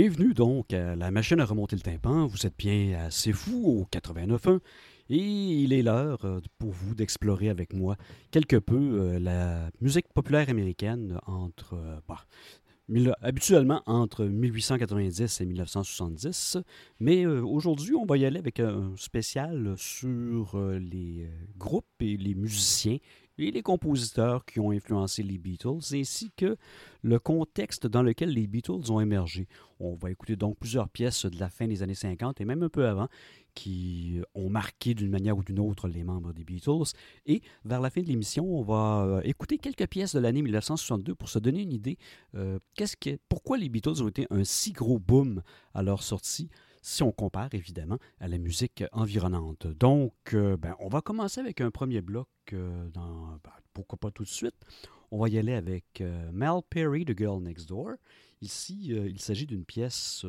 [0.00, 2.28] Bienvenue donc à la machine à remonter le tympan.
[2.28, 4.60] Vous êtes bien assez fou au 89.1
[5.10, 7.96] et il est l'heure euh, pour vous d'explorer avec moi
[8.30, 16.58] quelque peu euh, la musique populaire américaine entre euh, bah, habituellement entre 1890 et 1970.
[17.00, 22.98] Mais aujourd'hui, on va y aller avec un spécial sur les groupes et les musiciens
[23.38, 26.56] et les compositeurs qui ont influencé les Beatles, ainsi que
[27.02, 29.46] le contexte dans lequel les Beatles ont émergé.
[29.80, 32.68] On va écouter donc plusieurs pièces de la fin des années 50 et même un
[32.68, 33.08] peu avant
[33.54, 36.92] qui ont marqué d'une manière ou d'une autre les membres des Beatles.
[37.26, 41.14] Et vers la fin de l'émission, on va euh, écouter quelques pièces de l'année 1962
[41.14, 41.98] pour se donner une idée
[42.36, 45.42] euh, qu'est-ce que, pourquoi les Beatles ont été un si gros boom
[45.74, 46.50] à leur sortie
[46.82, 49.66] si on compare évidemment à la musique environnante.
[49.66, 54.10] Donc, euh, ben, on va commencer avec un premier bloc, euh, dans, ben, pourquoi pas
[54.10, 54.56] tout de suite.
[55.10, 57.92] On va y aller avec euh, Mel Perry, The Girl Next Door.
[58.40, 60.24] Ici, il s'agit d'une pièce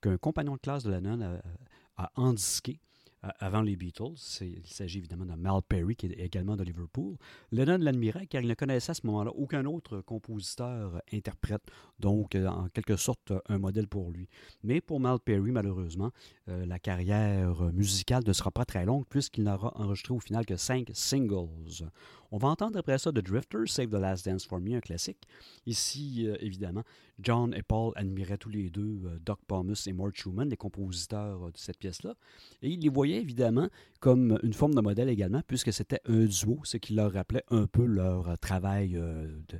[0.00, 2.80] qu'un compagnon de classe de Lennon a, a endisquée
[3.22, 4.14] avant les Beatles.
[4.40, 7.16] Il s'agit évidemment de Mal Perry, qui est également de Liverpool.
[7.52, 11.62] Lennon l'admirait car il ne connaissait à ce moment-là aucun autre compositeur, interprète,
[11.98, 14.28] donc euh, en quelque sorte un modèle pour lui.
[14.62, 16.10] Mais pour Mal Perry, malheureusement,
[16.48, 20.56] euh, la carrière musicale ne sera pas très longue puisqu'il n'aura enregistré au final que
[20.56, 21.90] cinq singles.
[22.32, 25.26] On va entendre après ça The Drifters, Save the Last Dance for Me, un classique.
[25.66, 26.84] Ici, euh, évidemment,
[27.20, 31.46] John et Paul admiraient tous les deux euh, Doc Pomus et Mort Schumann, les compositeurs
[31.46, 32.14] euh, de cette pièce-là.
[32.62, 36.60] Et ils les voyaient évidemment comme une forme de modèle également, puisque c'était un duo,
[36.62, 38.98] ce qui leur rappelait un peu leur travail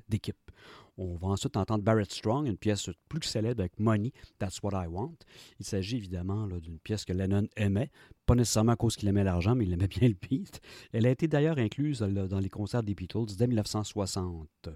[0.08, 0.50] d'équipe.
[0.96, 4.86] On va ensuite entendre Barrett Strong, une pièce plus célèbre avec Money, That's What I
[4.86, 5.16] Want.
[5.58, 7.90] Il s'agit évidemment d'une pièce que Lennon aimait,
[8.30, 10.60] pas nécessairement à cause qu'il aimait l'argent, mais il aimait bien le beat.
[10.92, 14.68] Elle a été d'ailleurs incluse dans les concerts des Beatles dès 1960.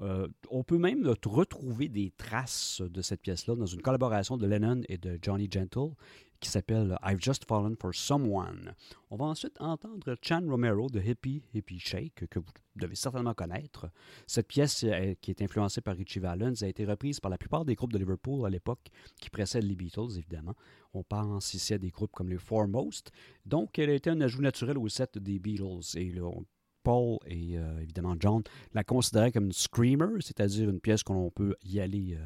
[0.00, 4.82] Euh, on peut même retrouver des traces de cette pièce-là dans une collaboration de Lennon
[4.88, 5.94] et de Johnny Gentle
[6.44, 8.74] qui s'appelle I've Just Fallen for Someone.
[9.10, 13.88] On va ensuite entendre Chan Romero de Hippie Hippie Shake, que vous devez certainement connaître.
[14.26, 17.64] Cette pièce, euh, qui est influencée par Richie Valens, a été reprise par la plupart
[17.64, 20.54] des groupes de Liverpool à l'époque, qui précèdent les Beatles, évidemment.
[20.92, 23.10] On pense ici à des groupes comme les Foremost.
[23.46, 25.96] Donc, elle a été un ajout naturel au set des Beatles.
[25.96, 26.12] Et
[26.84, 28.42] Paul et euh, évidemment John
[28.74, 32.16] la considéraient comme une screamer, c'est-à-dire une pièce qu'on peut y aller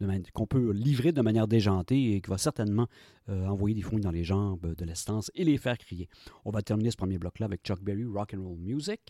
[0.00, 2.86] euh, qu'on peut livrer de manière déjantée et qui va certainement
[3.28, 6.08] euh, envoyer des fouilles dans les jambes de l'estance et les faire crier.
[6.44, 9.00] On va terminer ce premier bloc-là avec Chuck Berry, Rock and Roll Music.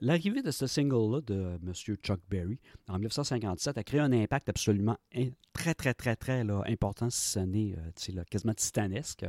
[0.00, 1.72] L'arrivée de ce single-là de M.
[1.72, 2.58] Chuck Berry
[2.88, 4.96] en 1957 a créé un impact absolument
[5.52, 6.40] très, très, très, très
[6.70, 7.74] important, si ce n'est
[8.30, 9.24] quasiment titanesque.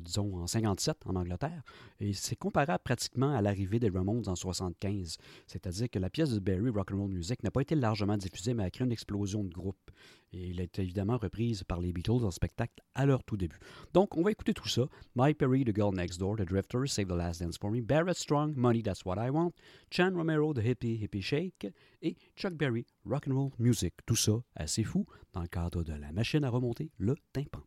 [0.00, 1.62] Disons en 57 en Angleterre,
[2.00, 5.18] et c'est comparable pratiquement à l'arrivée des Ramones en 75.
[5.46, 8.54] C'est-à-dire que la pièce de Berry, Rock and Roll Music, n'a pas été largement diffusée,
[8.54, 9.90] mais a créé une explosion de groupe.
[10.32, 13.58] Et a été évidemment reprise par les Beatles en spectacle à leur tout début.
[13.92, 14.86] Donc, on va écouter tout ça.
[15.16, 18.16] My Perry, The Girl Next Door, The Drifters, Save the Last Dance for Me, Barrett
[18.16, 19.52] Strong, Money, That's What I Want,
[19.90, 21.66] Chan Romero, The Hippie, Hippie Shake,
[22.02, 23.94] et Chuck Berry, Rock and Roll Music.
[24.06, 27.62] Tout ça assez fou dans le cadre de la machine à remonter le tympan.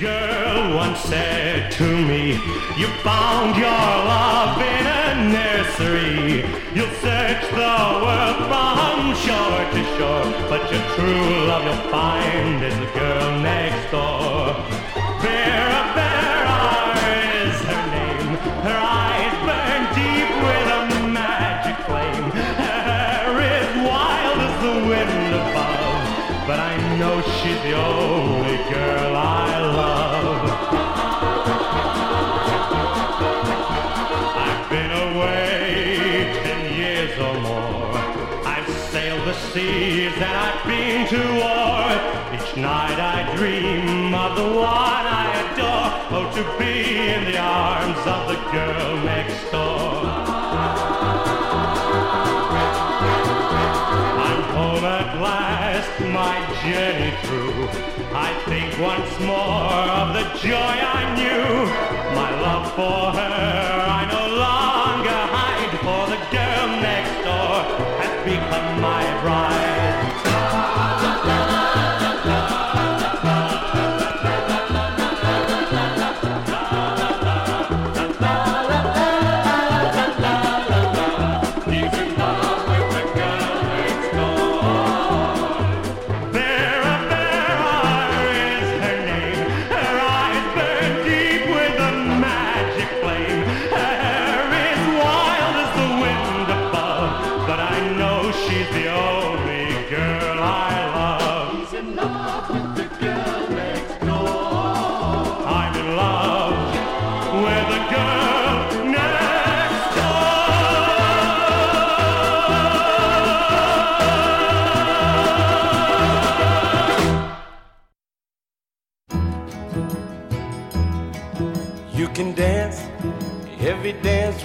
[0.00, 2.32] Girl once said to me,
[2.76, 6.46] You found your love in a nursery.
[6.74, 12.78] You'll search the world from shore to shore, but your true love you'll find is
[12.78, 14.54] the girl next door.
[15.20, 16.27] Vera Vera
[27.48, 30.40] she's the only girl I love.
[34.46, 37.92] I've been away ten years or more.
[38.44, 41.84] I've sailed the seas and I've been to war.
[42.36, 45.88] Each night I dream of the one I adore.
[46.16, 46.74] Oh, to be
[47.14, 50.17] in the arms of the girl next door.
[56.00, 57.68] My journey through.
[58.14, 61.48] I think once more of the joy I knew.
[62.14, 67.54] My love for her I no longer hide, for the girl next door
[68.00, 69.67] has become my bride.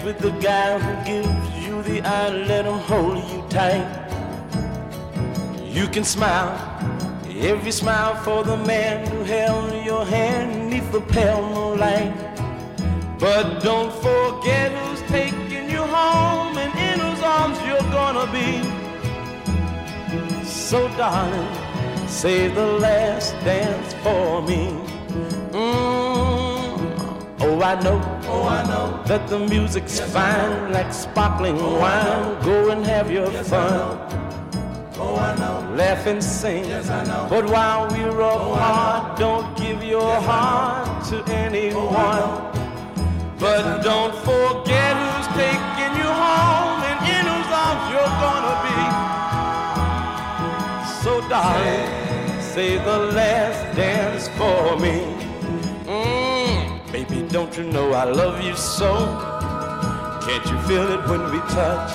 [0.04, 3.88] With the guy who gives you the eye, let him hold you tight.
[5.64, 6.54] You can smile
[7.38, 12.14] every smile for the man who held your hand neath the pale moonlight.
[13.20, 18.64] But don't forget who's taking you home and in whose arms you're gonna be.
[20.46, 24.80] So, darling, save the last dance for me.
[25.52, 26.74] Mm.
[27.40, 28.00] Oh, I know,
[28.34, 32.44] oh, I know that the music's yes, fine, like sparkling oh, wine.
[32.44, 33.74] Go and have your yes, fun.
[34.98, 35.76] Oh, I know.
[35.76, 36.66] Laugh and sing.
[36.66, 37.28] Yes, I know.
[37.30, 42.54] But while we're oh, apart, don't give your heart to oh, anyone.
[43.40, 48.80] But don't forget who's taking you home and in whose arms you're gonna be.
[51.02, 51.88] So, darling,
[52.42, 53.93] say the last dance
[57.34, 58.94] don't you know I love you so?
[60.24, 61.92] Can't you feel it when we touch?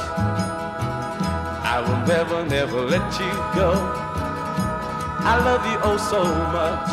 [1.62, 3.70] I will never, never let you go.
[5.31, 6.25] I love you oh so
[6.56, 6.88] much.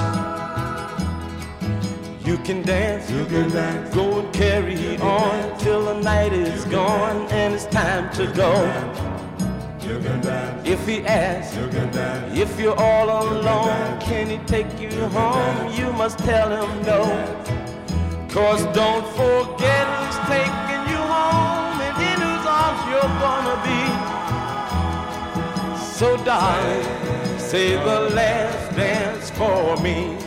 [2.24, 5.63] You can dance, you can dance, go and carry on dance.
[5.63, 7.31] till the night is gone dance.
[7.33, 8.51] and it's time to go.
[9.81, 14.03] You can dance, If he asks, you can dance, if you're all alone, dance.
[14.03, 15.74] can he take you can home?
[15.74, 17.44] You must tell him no.
[18.35, 23.83] Cause don't forget who's taking you home and in whose arms you're gonna be.
[25.79, 26.83] So darling,
[27.39, 30.25] say the last dance for me.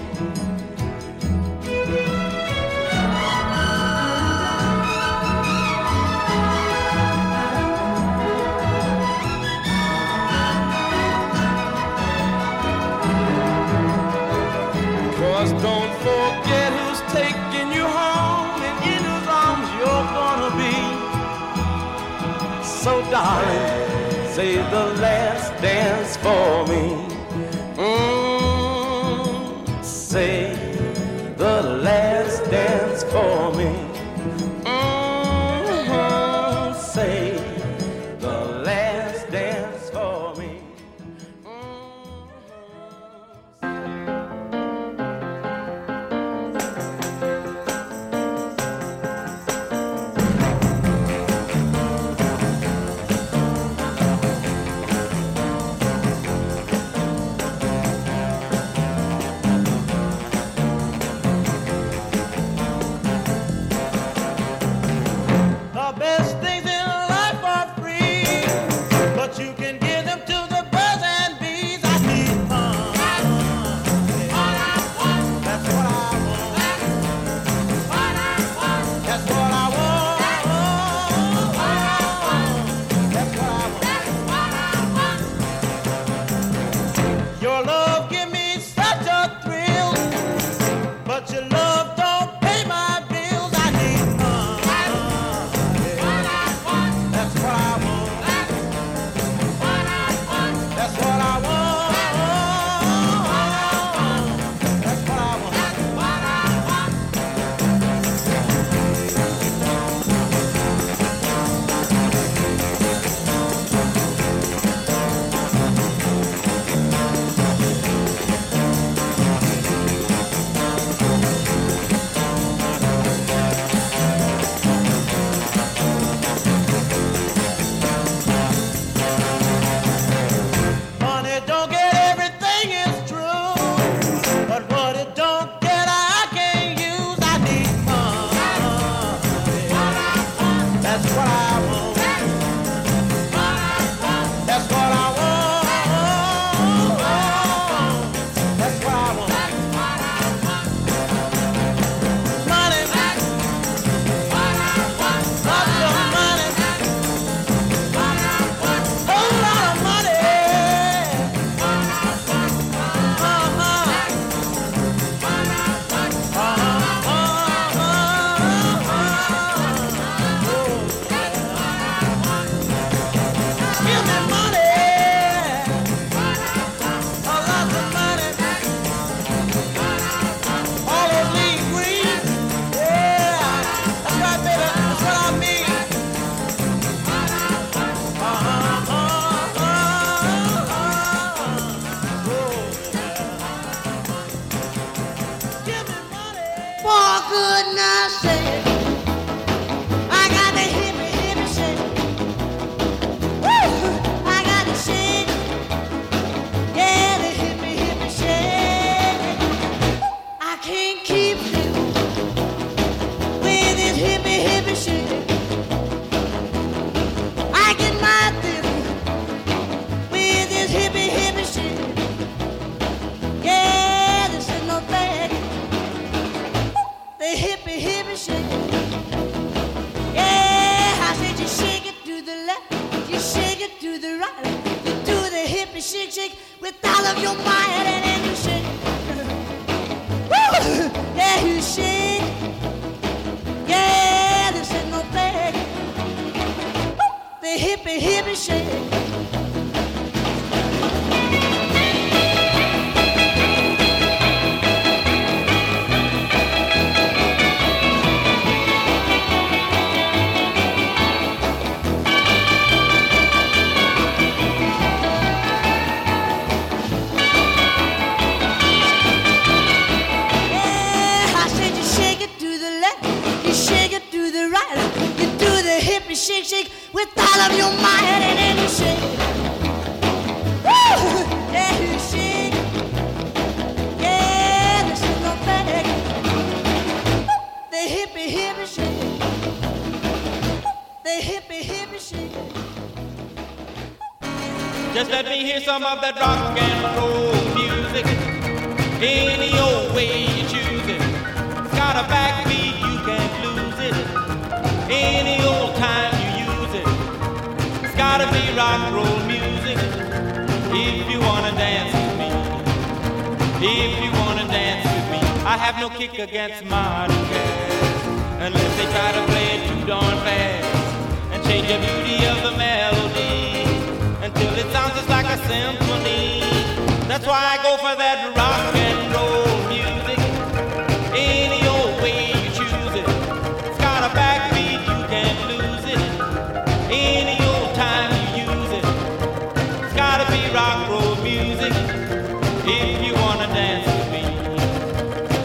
[23.11, 27.08] Darling, say the last dance for me.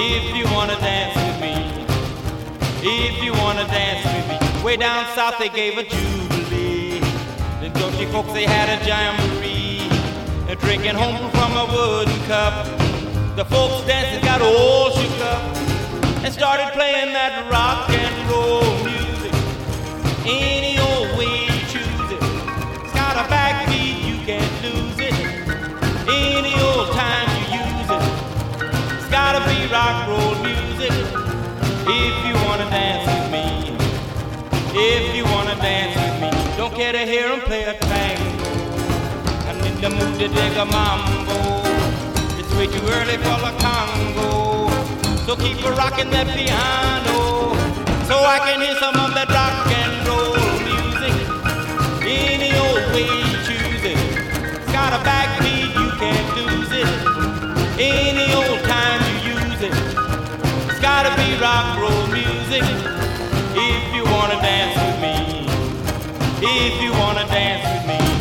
[0.00, 1.56] If you wanna dance with me.
[2.82, 4.64] If you wanna dance with me.
[4.64, 7.00] Way down south they gave a jubilee.
[7.60, 9.88] The country folks they had a jamboree.
[10.46, 12.64] They're drinking home from a wooden cup.
[13.34, 15.42] The folks dancing got all shook up
[16.24, 19.34] and started playing that rock and roll music.
[20.24, 20.77] Any
[36.92, 38.50] care to hear 'em play a tango.
[39.48, 41.38] I'm in the mood to dig a mambo.
[42.38, 44.30] It's way too early for the Congo.
[45.26, 47.18] So keep a rocking that piano.
[48.08, 50.36] So I can hear some of that rock and roll
[50.70, 51.16] music.
[52.30, 53.98] Any old way you choose it.
[54.56, 56.90] It's got a backbeat, you can't lose it.
[57.78, 59.74] Any old time you use it.
[60.68, 62.64] It's gotta be rock roll music.
[63.68, 64.87] If you wanna dance.
[66.40, 68.17] If you wanna dance with me.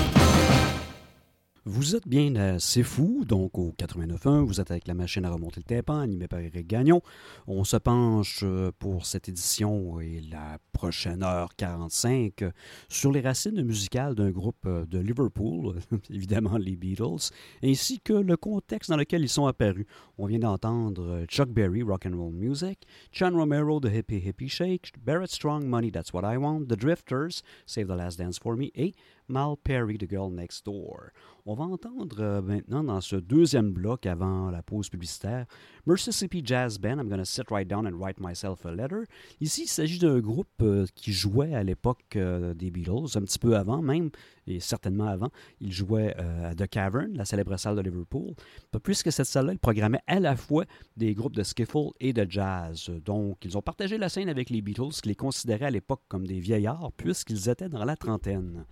[1.70, 5.60] Vous êtes bien assez fou, donc au 89.1, vous êtes avec la machine à remonter
[5.60, 7.02] le tympan, animé par Eric Gagnon.
[7.46, 12.52] On se penche euh, pour cette édition et la prochaine heure 45 euh,
[12.88, 15.76] sur les racines musicales d'un groupe euh, de Liverpool,
[16.10, 19.88] évidemment les Beatles, ainsi que le contexte dans lequel ils sont apparus.
[20.18, 22.80] On vient d'entendre Chuck Berry, Rock and Roll Music,
[23.12, 27.44] John Romero, The Hippie Hippie Shake, Barrett Strong, Money That's What I Want, The Drifters,
[27.66, 28.94] Save the Last Dance for Me, et
[29.28, 31.12] Mal Perry, The Girl Next Door.
[31.46, 35.46] On va entendre euh, maintenant dans ce deuxième bloc avant la pause publicitaire
[35.86, 39.04] Mississippi Jazz Band, I'm Gonna Sit Right Down and Write Myself a Letter.
[39.40, 43.40] Ici, il s'agit d'un groupe euh, qui jouait à l'époque euh, des Beatles, un petit
[43.40, 44.10] peu avant même,
[44.46, 45.30] et certainement avant.
[45.62, 48.34] Il jouait à The Cavern, la célèbre salle de Liverpool.
[48.84, 50.66] Puisque cette salle-là, il programmait à la fois
[50.96, 52.90] des groupes de skiffle et de jazz.
[53.04, 56.26] Donc, ils ont partagé la scène avec les Beatles, qui les considéraient à l'époque comme
[56.26, 58.66] des vieillards, puisqu'ils étaient dans la trentaine.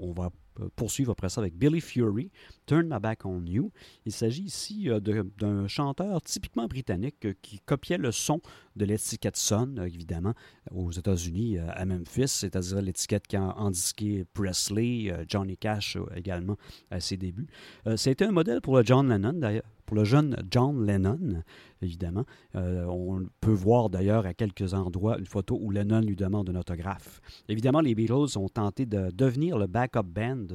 [0.00, 0.30] On va
[0.60, 2.30] euh, poursuivre après ça avec Billy Fury,
[2.66, 3.70] Turn My Back on You.
[4.04, 8.40] Il s'agit ici euh, d'un chanteur typiquement britannique euh, qui copiait le son
[8.76, 10.34] de l'étiquette Sun, évidemment,
[10.70, 16.56] aux États-Unis, à Memphis, c'est-à-dire l'étiquette qui a indiqué Presley, Johnny Cash également
[16.90, 17.48] à ses débuts.
[17.96, 21.42] C'était un modèle pour le John Lennon, d'ailleurs, pour le jeune John Lennon,
[21.82, 22.24] évidemment.
[22.54, 26.54] Euh, on peut voir d'ailleurs à quelques endroits une photo où Lennon lui demande un
[26.54, 27.20] autographe.
[27.48, 30.46] Évidemment, les Beatles ont tenté de devenir le backup band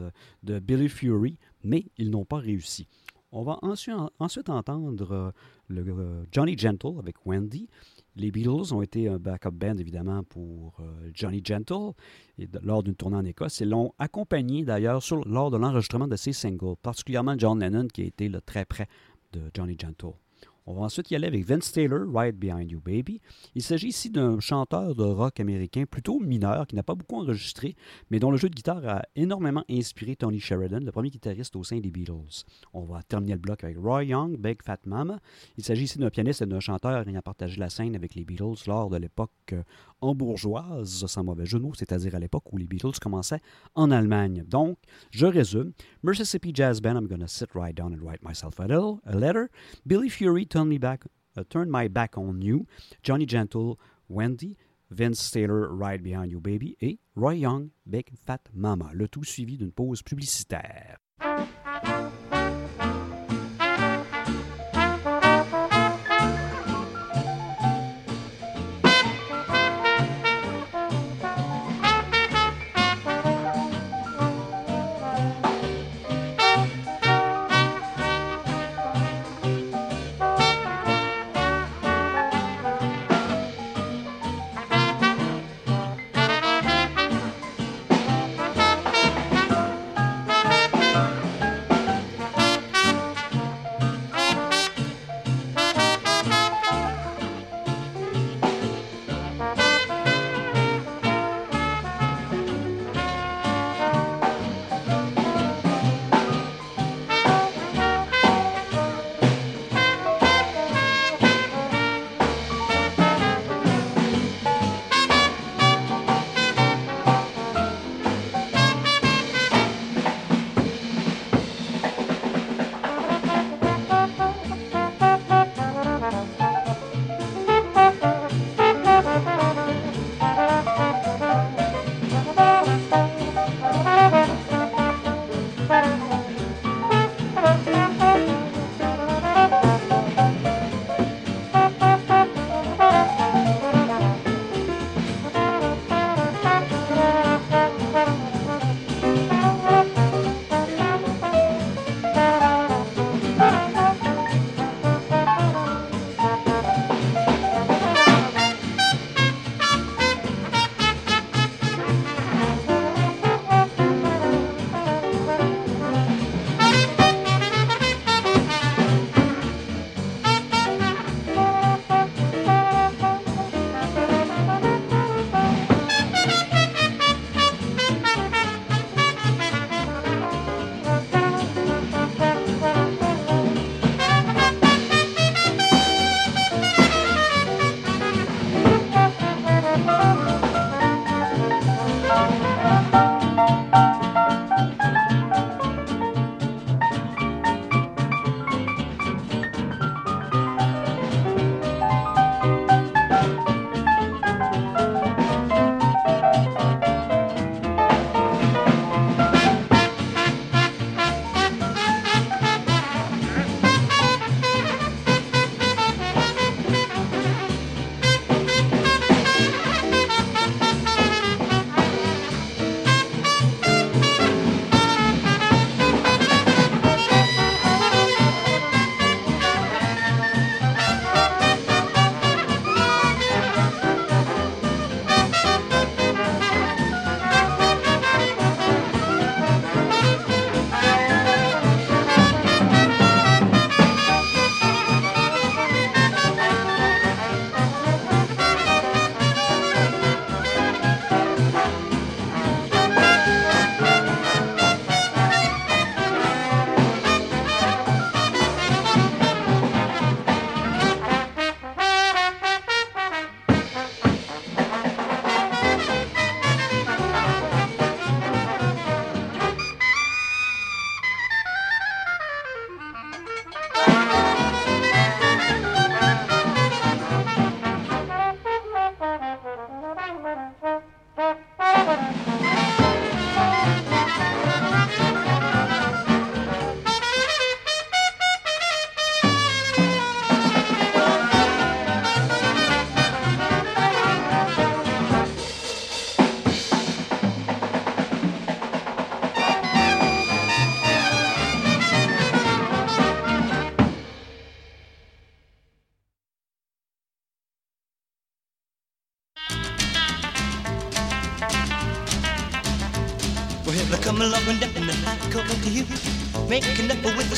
[0.41, 2.87] de, Billy Fury, mais ils n'ont pas réussi.
[3.33, 5.31] On va ensuite, ensuite entendre euh,
[5.69, 7.67] euh, Johnny Gentle avec Wendy.
[8.15, 10.77] Les Beatles ont été un backup band, évidemment, pour
[11.13, 11.91] Johnny Gentle
[12.63, 13.59] lors d'une tournée en Écosse.
[13.59, 18.05] Ils l'ont accompagné, d'ailleurs, lors de l'enregistrement de ses singles, particulièrement John Lennon, qui a
[18.05, 18.87] été là, très près
[19.53, 20.13] Johnny Gentle.
[20.67, 23.21] On va ensuite y aller avec Vince Taylor, Right Behind You Baby.
[23.53, 27.75] Il s'agit ici d'un chanteur de rock américain plutôt mineur qui n'a pas beaucoup enregistré,
[28.09, 31.63] mais dont le jeu de guitare a énormément inspiré Tony Sheridan, le premier guitariste au
[31.63, 32.45] sein des Beatles.
[32.73, 35.19] On va terminer le bloc avec Roy Young, Big Fat Mama.
[35.55, 38.65] Il s'agit ici d'un pianiste et d'un chanteur ayant partagé la scène avec les Beatles
[38.65, 39.61] lors de l'époque euh,
[40.05, 43.41] hambourgeoise, sans mauvais jeu de mots, c'est-à-dire à l'époque où les Beatles commençaient
[43.73, 44.43] en Allemagne.
[44.47, 44.77] Donc,
[45.11, 45.73] je résume.
[46.03, 49.49] Mississippi Jazz Band, I'm gonna sit right down and write myself a, little, letter.
[49.85, 51.05] Billy Fury, Turn Me Back,
[51.37, 52.65] uh, Turn My Back on You.
[53.03, 53.77] Johnny Gentle,
[54.09, 54.57] Wendy.
[54.91, 56.77] Vince Taylor, Right Behind You Baby.
[56.79, 58.91] Et Roy Young, Big Fat Mama.
[58.93, 60.97] Le tout suivi d'une pause publicitaire.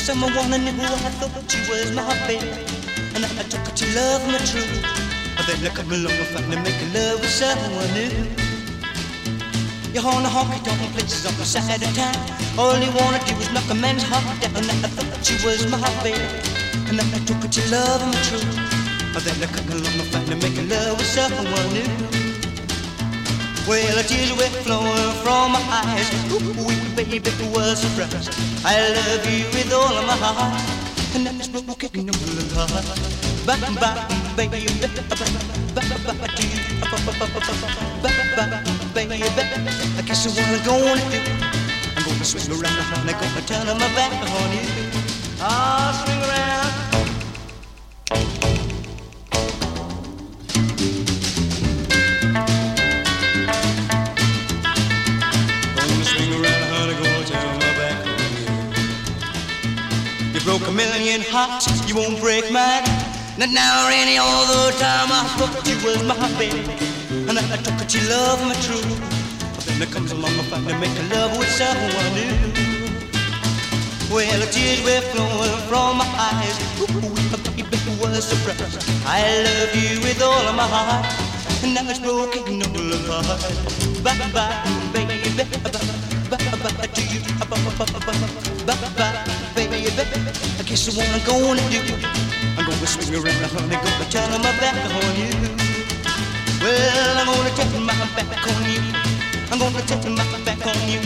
[0.08, 2.48] With someone I knew I thought she was my baby.
[3.14, 4.64] And I took her to love me true.
[5.36, 8.08] But then I come along and finally making love with someone new.
[9.92, 12.16] You're on the honky tonk places on the side of town.
[12.56, 14.56] All you wanna do is knock a man's heart down.
[14.56, 16.24] And I thought she was my baby.
[16.88, 18.48] And then I took her to love me true.
[19.12, 22.07] But then I come along and finally making love with someone new.
[23.68, 26.08] Well, the tears were flowing from my eyes.
[26.32, 26.40] Ooh,
[26.96, 27.20] baby,
[27.52, 28.32] was a surprise.
[28.64, 30.56] I love you with all of my heart.
[31.14, 32.08] And then it's broken
[32.56, 32.72] heart.
[33.44, 34.88] Bye, bye, baby, bye,
[35.84, 36.80] bye, bye, to you.
[36.80, 36.96] Bye,
[38.36, 41.28] bye, baby, I guess what I'm gonna do.
[41.94, 44.64] I'm gonna swing around and I'm gonna turn my back on you.
[45.44, 46.17] I'll swing
[61.86, 62.84] you won't break mine.
[63.36, 66.72] Not now or any other time I thought you was my baby.
[67.28, 68.80] And I took it, you love me true.
[69.54, 72.48] But then there comes along a fight to make love with someone new.
[74.08, 76.56] Well, the tears were flowing from my eyes.
[76.80, 76.88] Ooh,
[77.44, 78.80] baby, was a surprise.
[79.04, 81.04] I love you with all of my heart.
[81.62, 83.44] And now it's broken all apart.
[84.02, 84.64] Bye bye,
[84.94, 85.67] baby.
[90.78, 91.82] I guess what I'm gonna do.
[92.54, 95.34] I'm gonna swing around, honey, gonna turn my back on you.
[96.62, 98.78] Well, I'm gonna turn my back on you.
[99.50, 101.02] I'm gonna turn my back on you.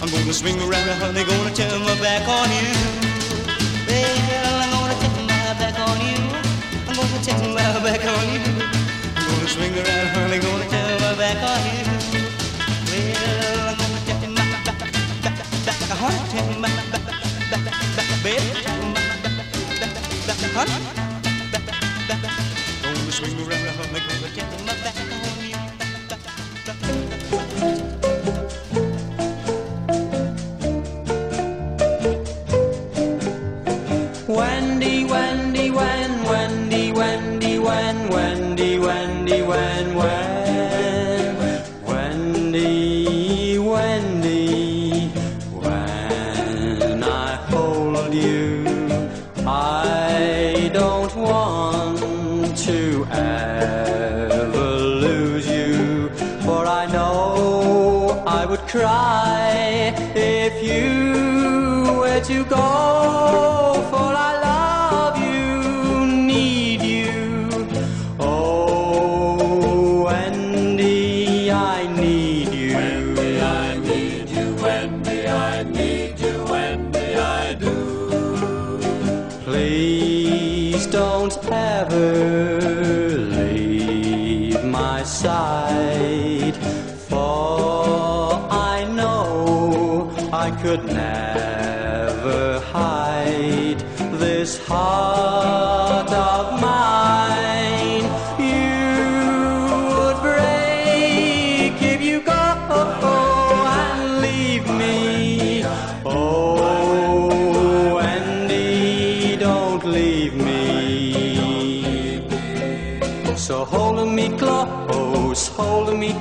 [0.00, 2.72] I'm gonna swing around, honey, gonna turn my back on you.
[3.84, 6.16] Well, I'm gonna turn my back on you.
[6.88, 8.40] I'm gonna turn my back on you.
[9.20, 11.84] I'm gonna swing around, honey, gonna turn my back on you.
[12.88, 14.80] Well, I'm gonna turn my back,
[15.20, 18.93] back, back, honey, turn my back, back, back, baby, turn my back, back,
[20.54, 20.68] back.
[22.82, 24.74] Gonna swing around, honey, gonna turn my.
[24.84, 25.13] Back,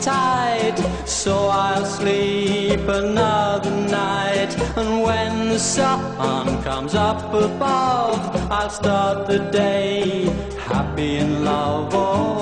[0.04, 4.52] tight, so I'll sleep another night.
[4.76, 8.20] And when the sun comes up above,
[8.52, 10.26] I'll start the day
[10.68, 11.90] happy in love.
[11.94, 12.33] Oh,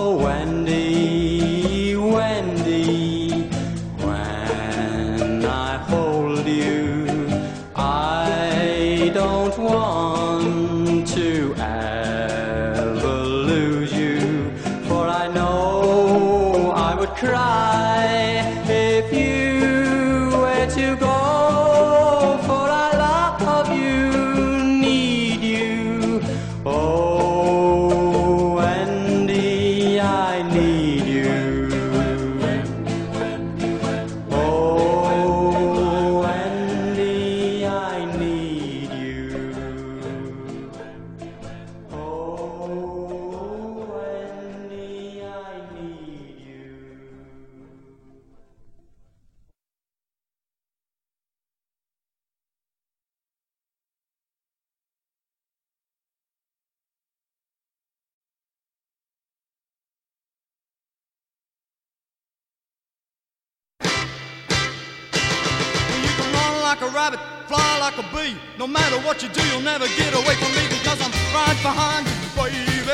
[67.02, 68.38] rabbit, fly like a bee.
[68.60, 72.06] No matter what you do, you'll never get away from me because I'm right behind
[72.06, 72.94] you, baby.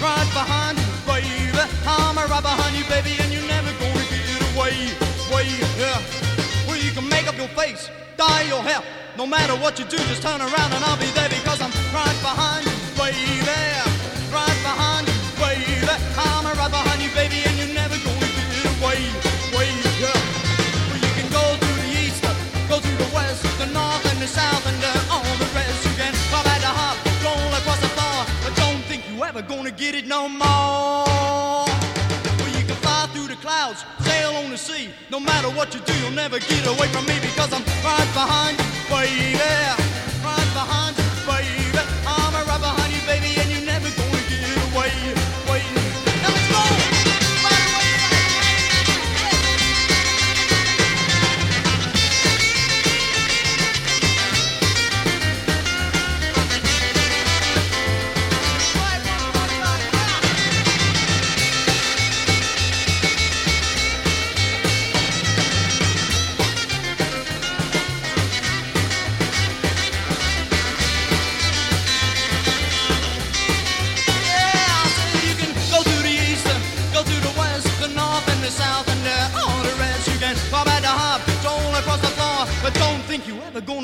[0.00, 1.60] Right behind you, baby.
[1.84, 4.74] I'm right behind you, baby, and you're never gonna get away,
[5.32, 6.00] way, yeah.
[6.66, 8.82] Well, you can make up your face, dye your hair.
[9.18, 12.18] No matter what you do, just turn around and I'll be there because I'm right
[12.24, 12.57] behind
[29.38, 31.66] think you ever gonna get it no more.
[32.38, 34.90] Well, you can fly through the clouds, sail on the sea.
[35.10, 38.58] No matter what you do, you'll never get away from me because I'm right behind
[38.58, 39.38] you, baby.
[40.24, 41.67] Right behind you, baby.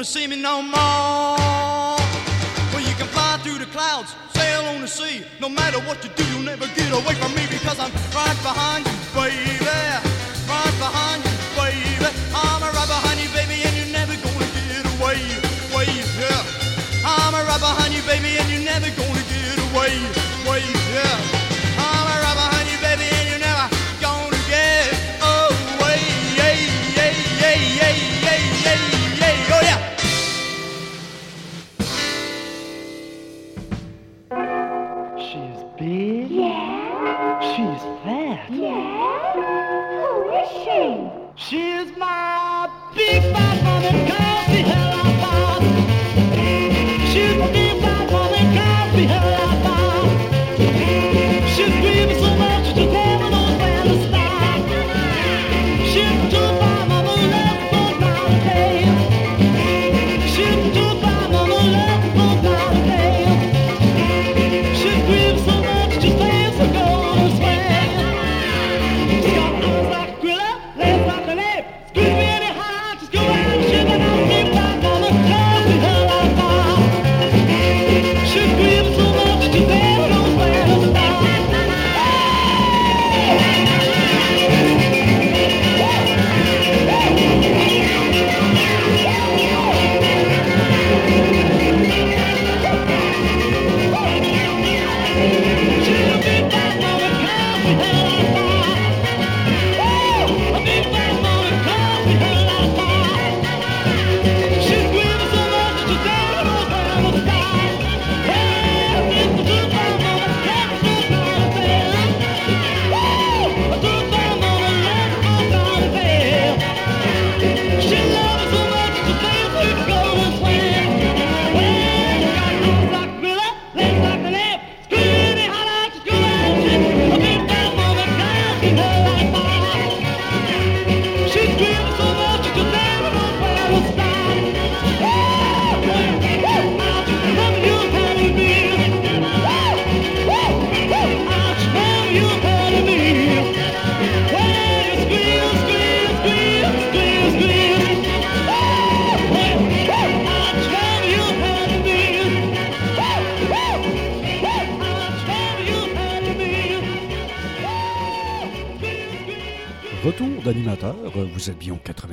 [0.05, 1.97] Gonna see me no more.
[2.73, 5.25] Well, you can fly through the clouds, sail on the sea.
[5.41, 8.85] No matter what you do, you'll never get away from me because I'm right behind
[8.87, 8.94] you,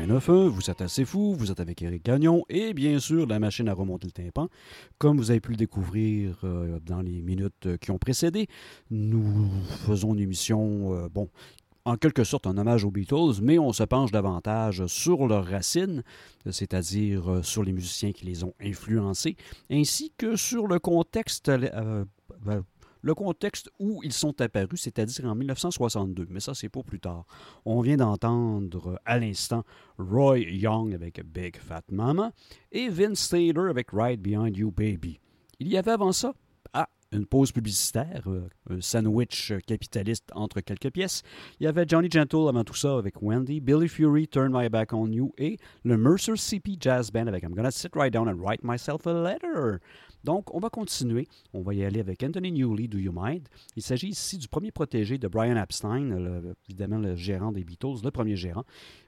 [0.02, 3.40] au 89.1, vous êtes assez fou, vous êtes avec Éric Gagnon et bien sûr la
[3.40, 4.50] machine à remonter le tympan.
[4.98, 8.48] Comme vous avez pu le découvrir euh, dans les minutes euh, qui ont précédé,
[8.90, 9.50] nous
[9.86, 11.30] faisons une émission, euh, bon,
[11.86, 16.04] en quelque sorte un hommage aux Beatles, mais on se penche davantage sur leurs racines,
[16.50, 19.36] c'est-à-dire sur les musiciens qui les ont influencés,
[19.72, 22.62] ainsi que sur le contexte euh,
[23.02, 26.28] le contexte où ils sont apparus, c'est-à-dire en 1962.
[26.30, 27.26] Mais ça, c'est pour plus tard.
[27.66, 29.64] On vient d'entendre à l'instant
[29.98, 32.32] Roy Young avec Big Fat Mama
[32.72, 35.20] et Vince Taylor avec Right Behind You Baby.
[35.60, 36.34] Il y avait avant ça,
[36.74, 41.24] ah, une pause publicitaire, euh, un sandwich capitaliste entre quelques pièces.
[41.60, 44.94] Il y avait Johnny Gentle avant tout ça avec Wendy, Billy Fury, Turn My Back
[44.94, 48.40] on You et le Mercer CP Jazz Band avec I'm Gonna Sit Right Down and
[48.40, 49.82] Write Myself a Letter.
[50.24, 51.28] Donc, on va continuer.
[51.54, 53.48] On va y aller avec Anthony Newley, Do You Mind?
[53.76, 58.12] Il s'agit ici du premier protégé de Brian Epstein, évidemment le gérant des Beatles, le
[58.12, 58.64] premier gérant.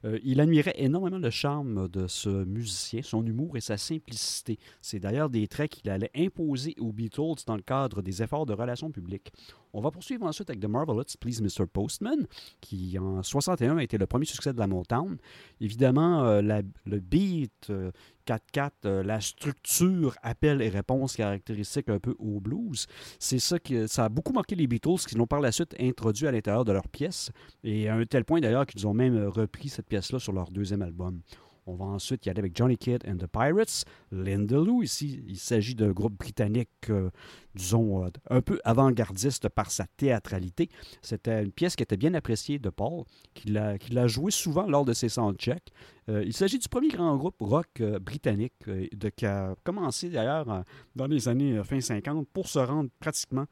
[0.06, 4.58] Euh, il admirait énormément le charme de ce musicien, son humour et sa simplicité.
[4.82, 8.54] C'est d'ailleurs des traits qu'il allait imposer aux Beatles dans le cadre des efforts de
[8.54, 9.32] relations publiques.
[9.76, 11.66] On va poursuivre ensuite avec The Marvelous Please Mr.
[11.66, 12.28] Postman,
[12.62, 15.18] qui en 61 a été le premier succès de la Motown.
[15.60, 17.92] Évidemment, euh, le beat euh,
[18.28, 22.88] 4-4, euh, la structure appel et réponse caractéristique un peu au blues,
[23.20, 26.28] c'est ça qui ça a beaucoup marqué les Beatles qui l'ont par la suite introduit
[26.28, 27.32] à l'intérieur de leur pièce
[27.64, 30.52] et à un tel point d'ailleurs qu'ils ont même euh, repris cette pièce-là sur leur
[30.52, 31.22] deuxième album.
[31.66, 34.84] On va ensuite y aller avec Johnny Kidd and the Pirates, Linda Lou.
[34.84, 37.10] Ici, il s'agit d'un groupe britannique, euh,
[37.56, 40.70] disons, euh, un peu avant-gardiste par sa théâtralité.
[41.02, 44.68] C'était une pièce qui était bien appréciée de Paul, qui l'a qui l'a joué souvent
[44.68, 45.72] lors de ses soundchecks.
[46.10, 50.10] Euh, il s'agit du premier grand groupe rock euh, britannique euh, de, qui a commencé
[50.10, 50.62] d'ailleurs euh,
[50.96, 53.46] dans les années fin 50 pour se rendre pratiquement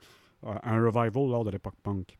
[0.43, 2.17] à un revival lors de l'époque punk.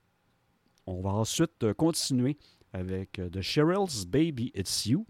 [0.86, 2.38] On va ensuite continuer
[2.72, 5.06] avec The Cheryl's Baby It's You.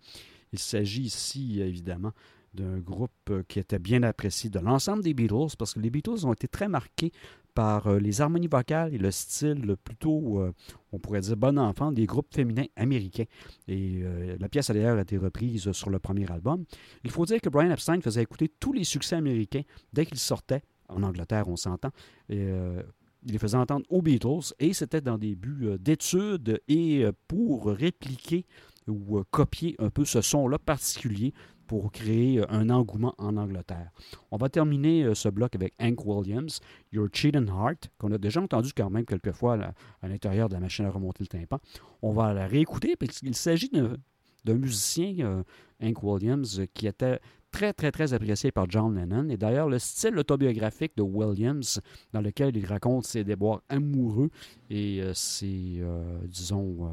[0.53, 2.11] Il s'agit ici, évidemment,
[2.53, 6.25] d'un groupe euh, qui était bien apprécié de l'ensemble des Beatles, parce que les Beatles
[6.25, 7.11] ont été très marqués
[7.53, 10.53] par euh, les harmonies vocales et le style plutôt, euh,
[10.91, 13.25] on pourrait dire, bon enfant des groupes féminins américains.
[13.67, 14.03] Et
[14.39, 16.65] la pièce a d'ailleurs été reprise sur le premier album.
[17.03, 20.63] Il faut dire que Brian Epstein faisait écouter tous les succès américains dès qu'ils sortaient,
[20.89, 21.91] en Angleterre, on s'entend.
[22.29, 22.83] Il
[23.25, 28.45] les faisait entendre aux Beatles et c'était dans des buts d'études et pour répliquer
[28.87, 31.33] ou euh, copier un peu ce son-là particulier
[31.67, 33.91] pour créer euh, un engouement en Angleterre.
[34.31, 36.59] On va terminer euh, ce bloc avec Hank Williams,
[36.91, 39.57] Your Cheating Heart, qu'on a déjà entendu quand même quelques fois
[40.01, 41.59] à l'intérieur de la machine à remonter le tympan.
[42.01, 45.43] On va la réécouter parce qu'il s'agit d'un musicien,
[45.81, 47.19] Hank Williams, qui était
[47.51, 49.29] très, très, très apprécié par John Lennon.
[49.29, 51.81] Et d'ailleurs, le style autobiographique de Williams,
[52.13, 54.29] dans lequel il raconte ses déboires amoureux
[54.69, 56.89] et euh, ses, euh, disons, euh,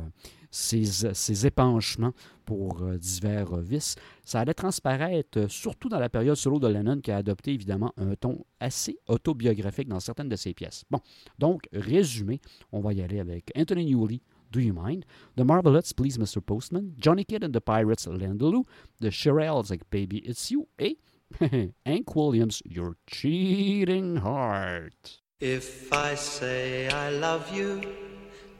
[0.50, 2.12] ses, ses épanchements
[2.44, 7.18] pour divers vices, ça allait transparaître surtout dans la période solo de Lennon, qui a
[7.18, 10.84] adopté évidemment un ton assez autobiographique dans certaines de ses pièces.
[10.90, 11.00] Bon,
[11.38, 12.40] donc, résumé,
[12.72, 15.04] on va y aller avec Anthony Newley, Do You Mind?
[15.36, 16.44] The Marvelettes, Please Mr.
[16.44, 16.94] Postman.
[16.98, 18.64] Johnny Kidd and the Pirates, Linda Lou.
[18.98, 20.68] The Shirelles, like Baby It's You.
[20.78, 20.96] Et
[21.40, 21.66] eh?
[21.86, 25.20] Hank Williams, Your Cheating Heart.
[25.40, 27.82] If I say I love you,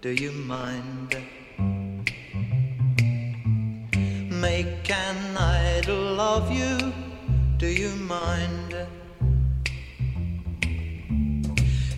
[0.03, 1.17] do you mind?
[4.31, 6.93] Make an idol of you,
[7.57, 8.77] do you mind?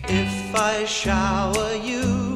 [0.07, 2.30] If I shower you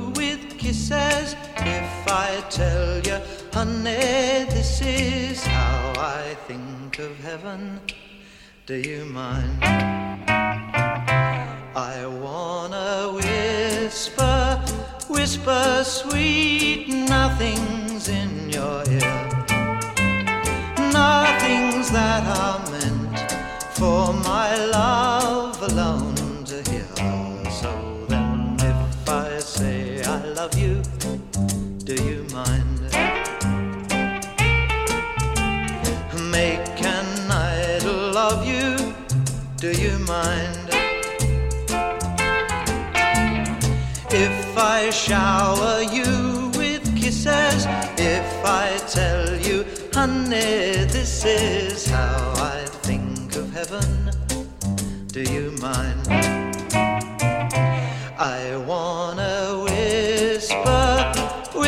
[0.66, 3.20] with kisses, if I tell you,
[3.54, 7.80] honey, this is how I think of heaven,
[8.66, 9.64] do you mind?
[11.76, 14.62] I wanna whisper,
[15.10, 19.46] whisper sweet nothings in your ear.
[20.92, 23.32] Nothings that are meant
[23.74, 26.15] for my love alone
[30.46, 30.80] love you,
[31.86, 32.80] do you mind?
[36.30, 38.94] Make an idol of you,
[39.58, 40.70] do you mind?
[44.12, 47.66] If I shower you with kisses,
[47.98, 54.12] if I tell you, honey, this is how I think of heaven,
[55.08, 56.46] do you mind?
[58.18, 59.65] I wanna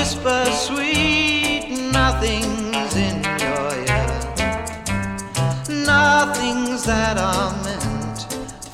[0.08, 4.08] whisper sweet nothings in your ear,
[5.86, 8.20] nothings that are meant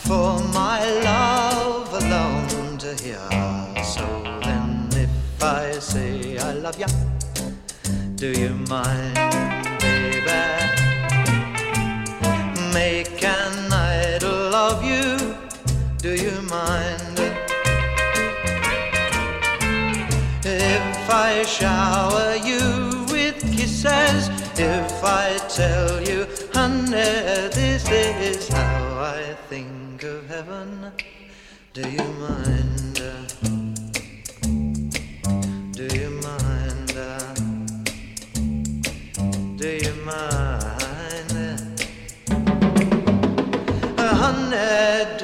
[0.08, 3.26] for my love alone to hear.
[3.84, 4.06] So
[4.46, 5.10] then, if
[5.42, 6.86] I say I love ya,
[8.14, 9.16] do you mind,
[9.82, 10.44] baby?
[12.76, 15.36] Make an idol of you,
[15.98, 17.03] do you mind?
[21.36, 30.04] I shower you with kisses, if I tell you, honey, this is how I think
[30.04, 30.92] of heaven,
[31.74, 33.02] do you mind?
[35.74, 36.94] Do you mind?
[39.58, 41.68] Do you mind?
[43.98, 45.23] Honey,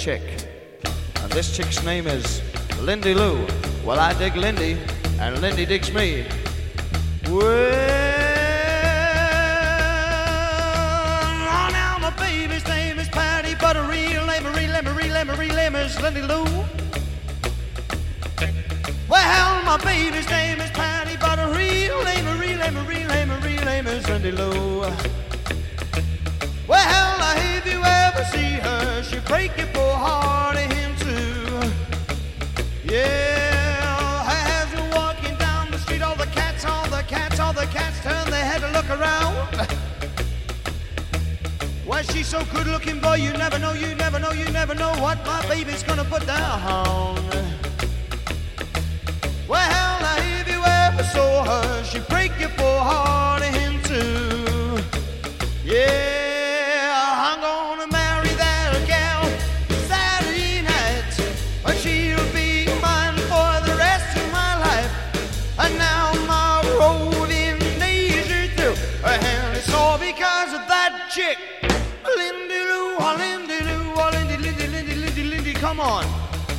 [0.00, 0.22] chick.
[1.22, 2.40] And this chick's name is
[2.80, 3.46] Lindy Lou.
[3.84, 4.78] Well, I dig Lindy,
[5.20, 6.24] and Lindy digs me.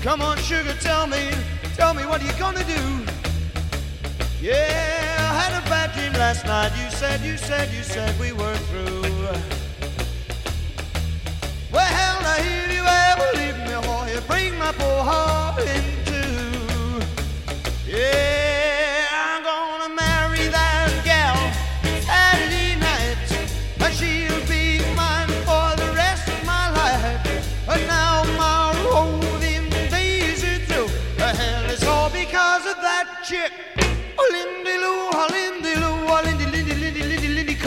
[0.02, 1.30] Come on, sugar, tell me,
[1.76, 3.06] tell me what are you gonna do?
[4.42, 6.72] Yeah, I had a bad dream last night.
[6.82, 9.02] You said, you said, you said we were through.
[11.72, 17.06] Well, now if you ever leave me, boy, you break my poor heart in two.
[17.88, 18.41] Yeah,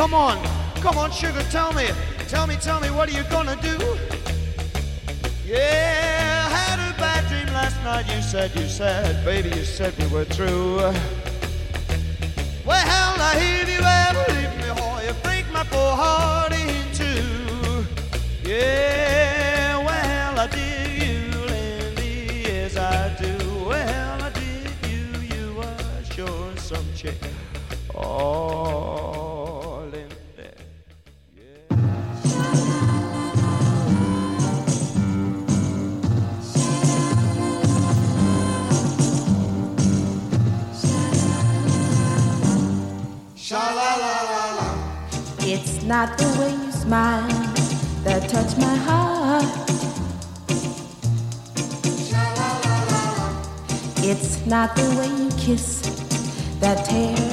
[0.04, 0.38] come on,
[0.82, 1.88] come on, sugar, tell me,
[2.28, 3.74] tell me, tell me, what are you gonna do?
[5.46, 8.04] Yeah, I had a bad dream last night.
[8.14, 10.76] You said, you said, baby, you said we were through.
[12.66, 17.86] Well, now if you ever leave me, oh, you break my poor heart in two.
[18.46, 23.32] Yeah, well, I dig you, Lindy, yes I do.
[23.68, 27.16] Well, I dig you, you are sure some chick.
[27.94, 29.23] Oh,
[46.00, 47.28] not the way you smile
[48.02, 49.44] that touch my heart.
[54.02, 55.82] It's not the way you kiss
[56.58, 57.23] that tears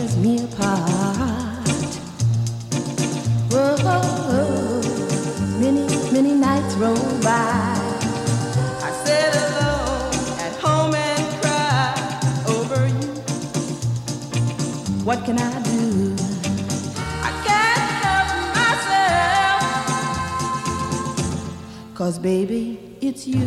[22.12, 23.40] Cause baby, it's you.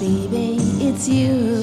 [0.00, 1.60] Baby, it's you.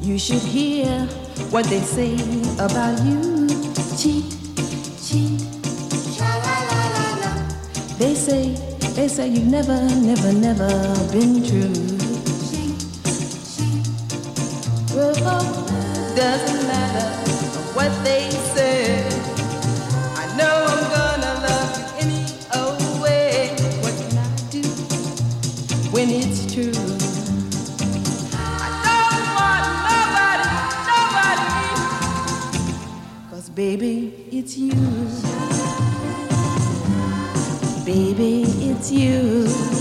[0.00, 1.06] You should hear
[1.50, 2.14] what they say
[2.60, 3.48] about you.
[3.98, 4.30] Cheat,
[5.02, 5.40] cheat.
[7.98, 8.54] They say,
[8.94, 10.70] they say you've never, never, never
[11.10, 11.74] been true.
[16.14, 17.24] Doesn't matter
[17.74, 18.33] what they
[33.64, 34.74] baby, it's you.
[37.86, 39.73] Baby, it's you.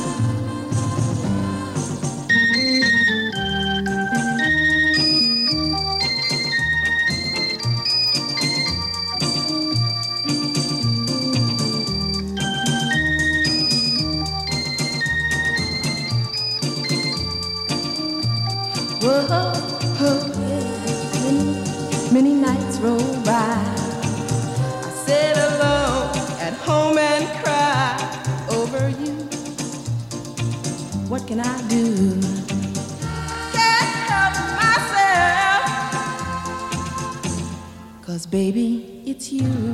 [38.13, 39.72] Cause baby, it's you.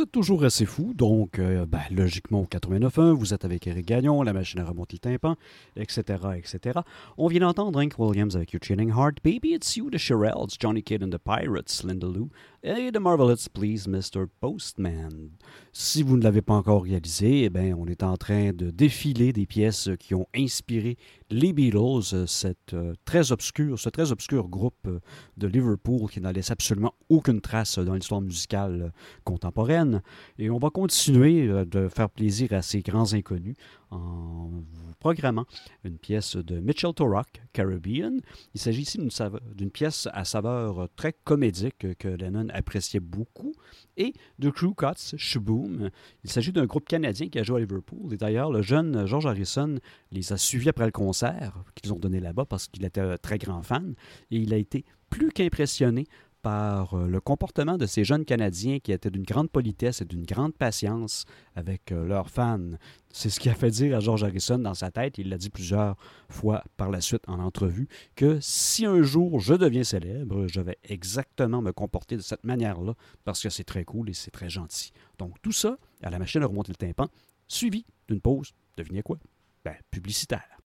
[0.00, 3.84] Vous êtes toujours assez fou, donc euh, ben, logiquement au 89.1, vous êtes avec Eric
[3.84, 5.36] Gagnon, la machine à remonter le tympan,
[5.76, 6.02] etc.,
[6.38, 6.80] etc.
[7.18, 10.82] On vient d'entendre Hank Williams avec Your Chilling Heart, Baby It's You, The Shirelles, Johnny
[10.82, 12.30] Kidd and the Pirates, Linda Lou,
[12.62, 14.26] et The Marvelettes, Please Mr.
[14.40, 15.30] Postman.
[15.72, 19.32] Si vous ne l'avez pas encore réalisé, eh ben, on est en train de défiler
[19.32, 20.98] des pièces qui ont inspiré
[21.30, 25.00] les Beatles, cette, euh, très obscure, ce très obscur groupe euh,
[25.36, 28.90] de Liverpool qui n'a laissé absolument aucune trace dans l'histoire musicale euh,
[29.24, 30.02] contemporaine.
[30.38, 33.56] Et on va continuer de faire plaisir à ces grands inconnus
[33.90, 35.46] en vous programmant
[35.82, 38.20] une pièce de Mitchell Torok, Caribbean.
[38.54, 38.98] Il s'agit ici
[39.54, 43.54] d'une pièce à saveur très comédique que Lennon appréciait beaucoup.
[43.96, 45.90] Et de Crew Cuts, Shaboom.
[46.24, 48.12] Il s'agit d'un groupe canadien qui a joué à Liverpool.
[48.12, 49.76] Et d'ailleurs, le jeune George Harrison
[50.12, 53.38] les a suivis après le concert qu'ils ont donné là-bas parce qu'il était un très
[53.38, 53.94] grand fan.
[54.30, 56.06] Et il a été plus qu'impressionné
[56.42, 60.24] par euh, le comportement de ces jeunes Canadiens qui étaient d'une grande politesse et d'une
[60.24, 61.24] grande patience
[61.54, 62.72] avec euh, leurs fans.
[63.12, 65.50] C'est ce qui a fait dire à George Harrison dans sa tête, il l'a dit
[65.50, 65.96] plusieurs
[66.28, 70.78] fois par la suite en entrevue, que si un jour je deviens célèbre, je vais
[70.84, 74.92] exactement me comporter de cette manière-là parce que c'est très cool et c'est très gentil.
[75.18, 77.08] Donc tout ça, à la machine à remonter le tympan,
[77.48, 79.18] suivi d'une pause, devinez quoi?
[79.64, 80.58] Ben, publicitaire.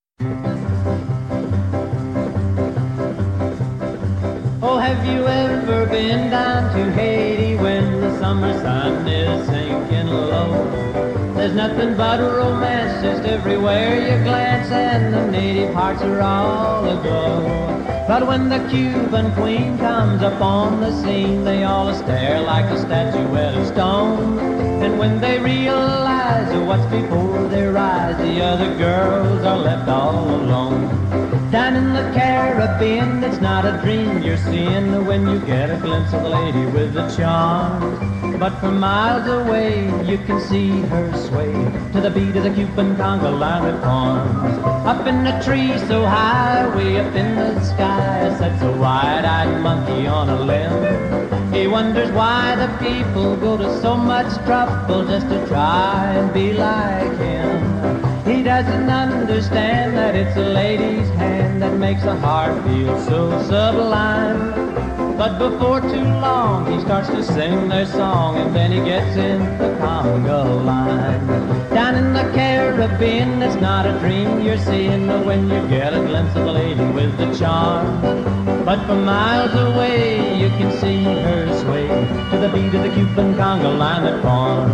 [4.95, 11.33] Have you ever been down to Haiti when the summer sun is sinking low?
[11.35, 17.41] There's nothing but romance just everywhere you glance, and the native hearts are all aglow.
[18.07, 22.77] But when the Cuban queen comes up on the scene, they all stare like a
[22.79, 24.64] statuette of stone.
[24.85, 30.85] And when they realize what's before their eyes, the other girls are left all alone.
[31.49, 36.13] Down in the Caribbean, it's not a dream you're seeing when you get a glimpse
[36.13, 38.37] of the lady with the charm.
[38.37, 41.53] But from miles away, you can see her sway
[41.93, 44.57] to the beat of the Cuban conga line with horns.
[44.85, 50.05] Up in a tree so high, way up in the sky, sits a wide-eyed monkey
[50.05, 51.34] on a limb.
[51.55, 56.51] He wonders why the people go to so much trouble just to try and be
[56.51, 58.25] like him.
[58.25, 64.75] He doesn't understand that it's a lady's hand that makes a heart feel so sublime.
[65.17, 69.39] But before too long, he starts to sing their song, and then he gets in
[69.57, 71.25] the conga line.
[71.73, 73.41] Down in the Caribbean.
[73.41, 77.17] It's not a dream you're seeing when you get a glimpse of the lady with
[77.17, 78.01] the charm.
[78.65, 81.34] But from miles away, you can see her
[82.45, 84.71] the beat of the Cuban conga line that forms.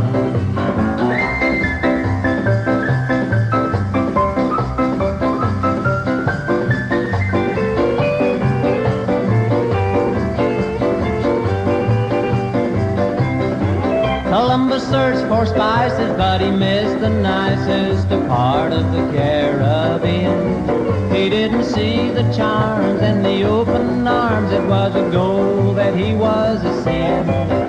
[14.26, 20.68] Columbus searched for spices, but he missed the nicest part of the Caribbean.
[21.14, 24.52] He didn't see the charms and the open arms.
[24.52, 27.61] It was a goal that he was a sin.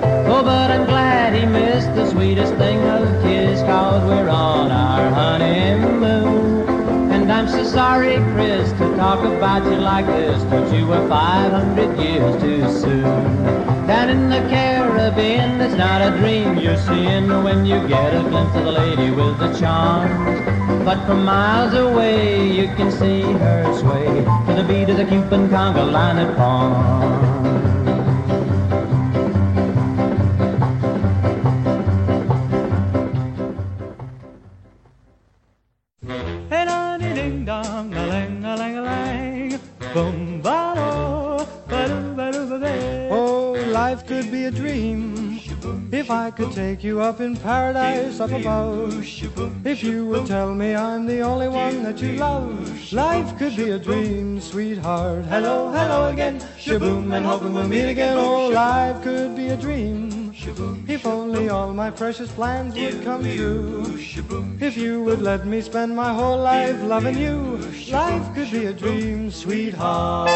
[0.63, 7.11] But I'm glad he missed the sweetest thing of kiss, cause we're on our honeymoon.
[7.11, 11.99] And I'm so sorry, Chris, to talk about you like this, but you were 500
[11.99, 13.43] years too soon.
[13.87, 18.55] Down in the Caribbean, it's not a dream you're seeing when you get a glimpse
[18.55, 20.85] of the lady with the charms.
[20.85, 25.49] But from miles away, you can see her sway to the beat of the Cuban
[25.49, 27.32] conga line at Palm.
[46.83, 48.93] You up in paradise up above.
[49.65, 53.69] If you would tell me I'm the only one that you love, life could be
[53.71, 55.25] a dream, sweetheart.
[55.25, 58.17] Hello, hello again, shaboom, and hoping we'll meet again.
[58.17, 60.33] Oh, life could be a dream.
[60.87, 63.85] If only all my precious plans would come true.
[64.59, 67.59] If you would let me spend my whole life loving you,
[67.91, 70.29] life could be a dream, sweetheart.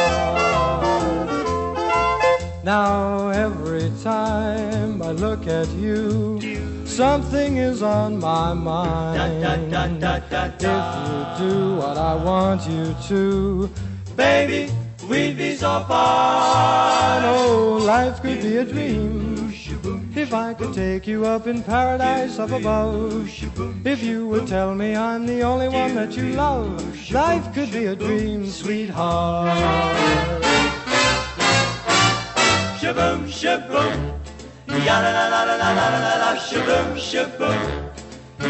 [2.68, 9.42] Now every time I look at you, something is on my mind.
[9.42, 13.70] If you do what I want you to,
[14.18, 14.70] baby,
[15.08, 17.24] we'd be so fine.
[17.24, 19.54] Oh, life could be a dream.
[20.14, 23.30] If I could take you up in paradise up above,
[23.86, 27.86] if you would tell me I'm the only one that you love, life could be
[27.86, 30.18] a dream, sweetheart.
[32.88, 33.94] şıbım şıbım.
[34.88, 37.60] Yara la la la la la la la şıbım şıbım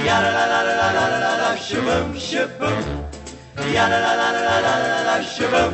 [0.07, 2.83] Yara la la la la la la la şıbım şıbım
[3.73, 5.73] Yara la la la la la la la şıbım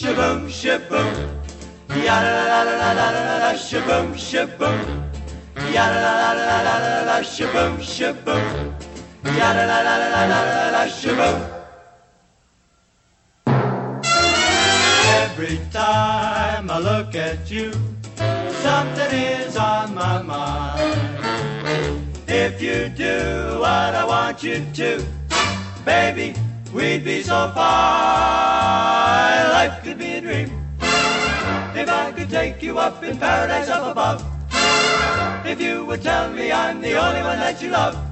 [0.00, 1.08] Şıbım şıbım
[2.06, 4.78] Yara la la la la la la şıbım şıbım
[5.74, 8.42] Yara la la la la la la şıbım şıbım
[9.40, 11.51] Yara la la la la la la şıbım
[15.42, 17.72] Every time I look at you,
[18.62, 22.06] something is on my mind.
[22.28, 25.04] If you do what I want you to,
[25.84, 26.36] baby,
[26.72, 29.50] we'd be so fine.
[29.50, 30.48] Life could be a dream
[31.74, 34.24] if I could take you up in paradise up above.
[35.44, 38.11] If you would tell me I'm the only one that you love.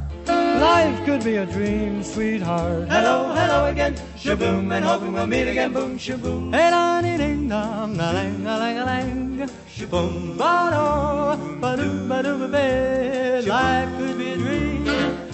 [0.58, 2.88] Life could be a dream, sweetheart.
[2.88, 6.52] Hello, hello again, shaboom, and hoping we'll meet again, boom, shaboom.
[6.54, 12.08] Hey, da ding dong, a lang a lang a lang, Shaboom, ba do, ba do
[12.08, 13.42] ba do ba ba.
[13.46, 14.84] Life could be a dream.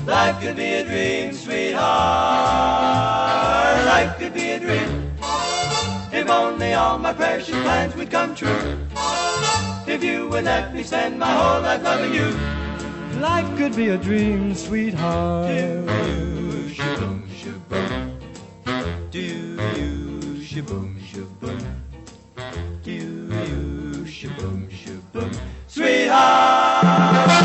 [0.06, 1.86] Life could be a dream, sweetheart.
[3.86, 5.12] Life could be a dream.
[6.12, 8.78] If only all my precious plans would come true.
[9.86, 12.65] If you would let me spend my whole life loving you.
[13.20, 15.48] Life could be a dream, sweetheart.
[15.48, 15.86] Do
[16.68, 18.20] shaboom, shaboom.
[19.10, 19.56] Do you
[20.40, 21.62] shaboom, shaboom.
[22.82, 25.34] Do you shaboom, shaboom.
[25.66, 27.35] Sweetheart.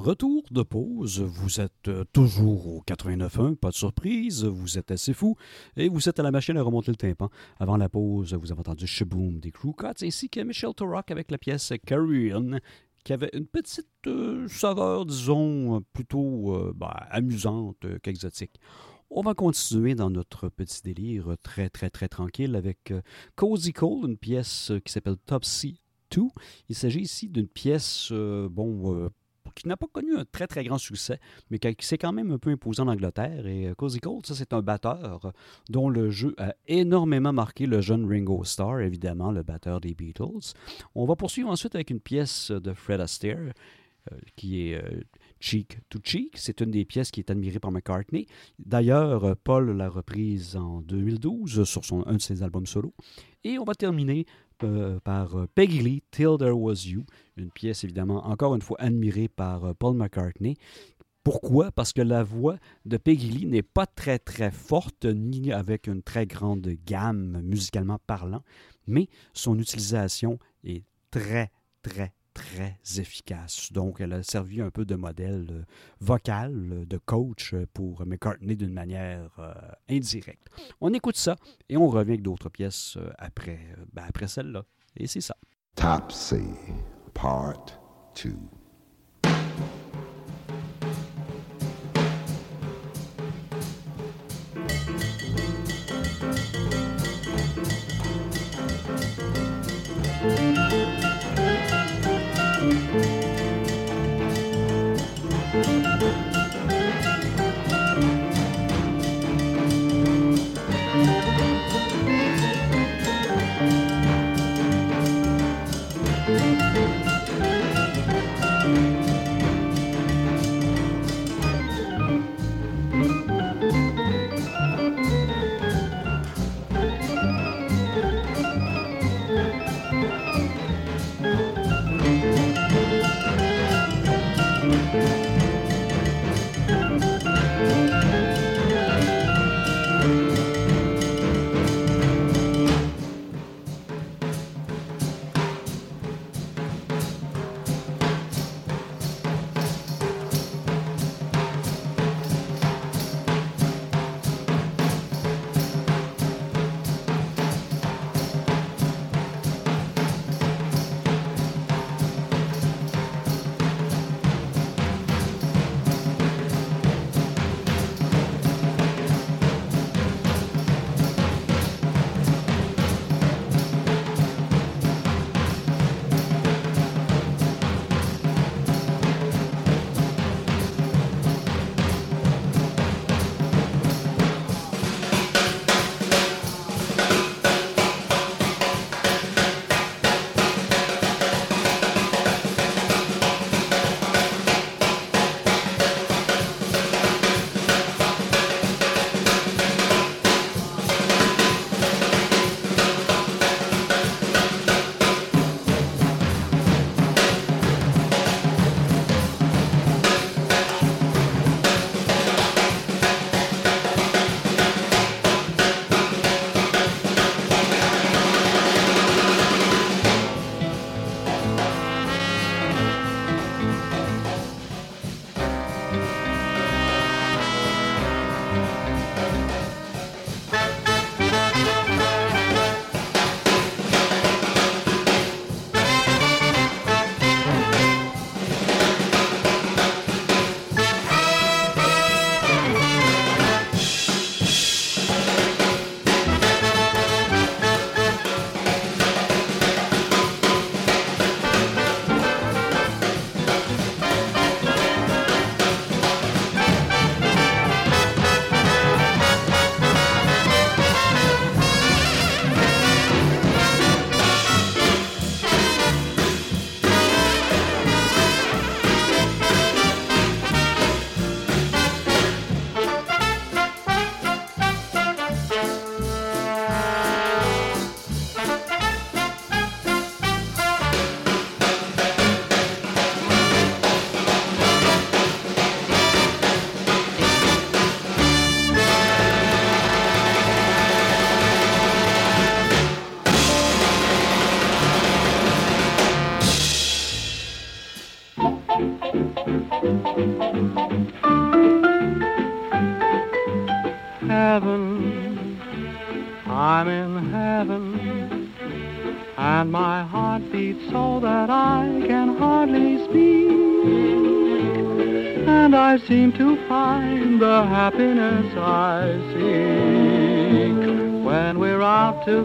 [0.00, 5.12] Retour de pause, vous êtes euh, toujours au 89.1, pas de surprise, vous êtes assez
[5.12, 5.36] fou
[5.76, 7.28] et vous êtes à la machine à remonter le tympan.
[7.58, 11.30] Avant la pause, vous avez entendu Shaboom des Crew Cuts ainsi que Michel Turok avec
[11.30, 12.60] la pièce Carrion
[13.04, 18.58] qui avait une petite euh, saveur, disons, plutôt euh, ben, amusante qu'exotique.
[19.10, 22.94] On va continuer dans notre petit délire très, très, très tranquille avec
[23.34, 25.82] Cozy Cole, une pièce qui s'appelle Topsy
[26.12, 26.22] 2.
[26.70, 29.10] Il s'agit ici d'une pièce, bon,
[29.62, 31.18] qui n'a pas connu un très très grand succès,
[31.50, 33.46] mais qui s'est quand même un peu imposé en Angleterre.
[33.46, 35.30] Et euh, Cozy Cole, ça c'est un batteur euh,
[35.68, 40.54] dont le jeu a énormément marqué le jeune Ringo Starr, évidemment le batteur des Beatles.
[40.94, 43.52] On va poursuivre ensuite avec une pièce de Fred Astaire,
[44.10, 44.82] euh, qui est
[45.40, 46.36] Cheek to Cheek.
[46.36, 48.26] C'est une des pièces qui est admirée par McCartney.
[48.58, 52.94] D'ailleurs, Paul l'a reprise en 2012 sur un de ses albums solo.
[53.44, 54.26] Et on va terminer
[55.04, 57.04] par euh, Peggy Lee, Till There Was You,
[57.36, 60.56] une pièce évidemment encore une fois admirée par euh, Paul McCartney.
[61.22, 61.70] Pourquoi?
[61.70, 62.56] Parce que la voix
[62.86, 67.98] de Peggy Lee n'est pas très très forte, ni avec une très grande gamme musicalement
[68.06, 68.42] parlant,
[68.86, 71.50] mais son utilisation est très
[71.82, 73.72] très très efficace.
[73.72, 75.62] Donc, elle a servi un peu de modèle euh,
[76.00, 79.30] vocal, euh, de coach euh, pour McCartney d'une manière
[79.88, 80.48] indirecte.
[80.80, 81.36] On écoute ça
[81.68, 83.60] et on revient avec d'autres pièces après,
[83.92, 84.64] ben, après celle-là.
[84.96, 85.36] Et c'est ça.
[85.76, 86.42] Topsy,
[87.14, 87.66] Part
[88.22, 88.59] 2.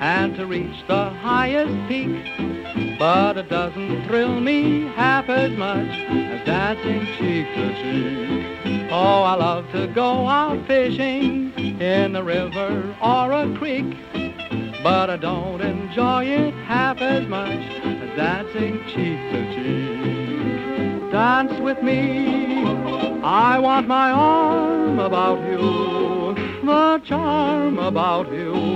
[0.00, 2.98] and to reach the highest peak.
[2.98, 8.88] But it doesn't thrill me half as much as dancing cheek to cheek.
[8.90, 13.96] Oh, I love to go out fishing in the river or a creek.
[14.82, 21.12] But I don't enjoy it half as much as dancing cheek to cheek.
[21.12, 22.64] Dance with me,
[23.22, 26.34] I want my arm about you.
[26.64, 28.75] The charm about you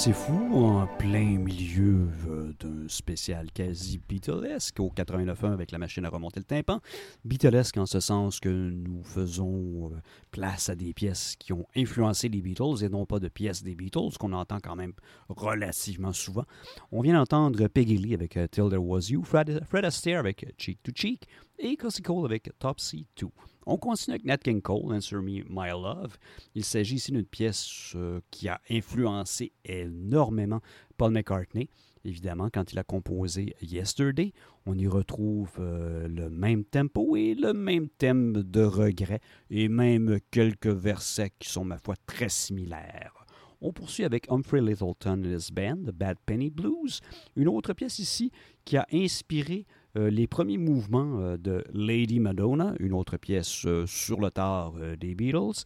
[0.00, 6.06] C'est fou, en plein milieu euh, d'un spécial quasi Beatlesque au 89.1 avec la machine
[6.06, 6.80] à remonter le tympan.
[7.26, 12.30] Beatlesque en ce sens que nous faisons euh, place à des pièces qui ont influencé
[12.30, 14.94] les Beatles et non pas de pièces des Beatles, qu'on entend quand même
[15.28, 16.46] relativement souvent.
[16.92, 20.54] On vient d'entendre Peggy Lee avec euh, Till There Was You, Fred, Fred Astaire avec
[20.56, 21.28] Cheek to Cheek
[21.58, 23.26] et Cosy Cole avec Topsy 2.
[23.66, 26.16] On continue avec Nat King Cole, Answer Me My Love.
[26.54, 30.60] Il s'agit ici d'une pièce euh, qui a influencé énormément
[30.96, 31.68] Paul McCartney.
[32.04, 34.32] Évidemment, quand il a composé Yesterday,
[34.64, 40.18] on y retrouve euh, le même tempo et le même thème de regret, et même
[40.30, 43.26] quelques versets qui sont, ma foi, très similaires.
[43.60, 47.00] On poursuit avec Humphrey Littleton and his band, The Bad Penny Blues,
[47.36, 48.32] une autre pièce ici
[48.64, 54.20] qui a inspiré les premiers mouvements euh, de Lady Madonna, une autre pièce euh, sur
[54.20, 55.64] le tard euh, des Beatles.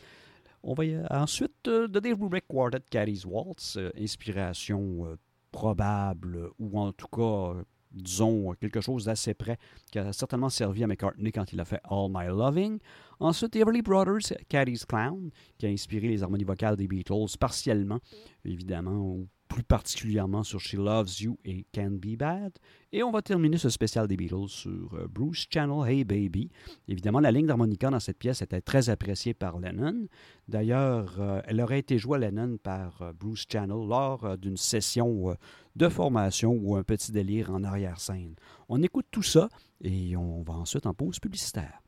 [0.63, 5.17] On va y- ensuite euh, de Dave Brubeck Quartet Caddy's Waltz, euh, inspiration euh,
[5.53, 7.63] probable ou en tout cas, euh,
[7.93, 9.59] disons, quelque chose d'assez près
[9.93, 12.79] qui a certainement servi à McCartney quand il a fait All My Loving.
[13.21, 18.01] Ensuite, Everly Brothers, Caddy's Clown, qui a inspiré les harmonies vocales des Beatles partiellement,
[18.45, 22.53] évidemment, ou plus particulièrement sur She Loves You et Can Be Bad.
[22.93, 26.51] Et on va terminer ce spécial des Beatles sur euh, Bruce Channel, Hey Baby.
[26.89, 30.07] Évidemment, la ligne d'harmonica dans cette pièce était très appréciée par Lennon.
[30.49, 35.37] D'ailleurs, euh, elle aurait été jouée à Lennon par euh, Bruce Channel lors d'une session
[35.77, 38.35] de formation ou un petit délire en arrière-scène.
[38.69, 39.49] On écoute tout ça
[39.83, 41.81] et on va ensuite en pause publicitaire.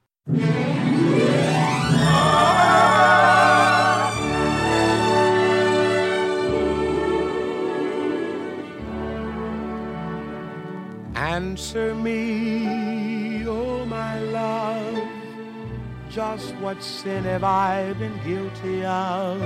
[11.36, 15.06] Answer me, oh my love,
[16.08, 19.38] just what sin have I been guilty of?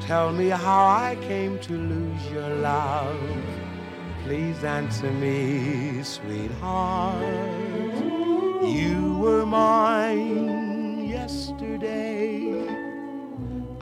[0.00, 3.16] Tell me how I came to lose your love.
[4.24, 7.22] Please answer me, sweetheart.
[8.64, 12.66] You were mine yesterday.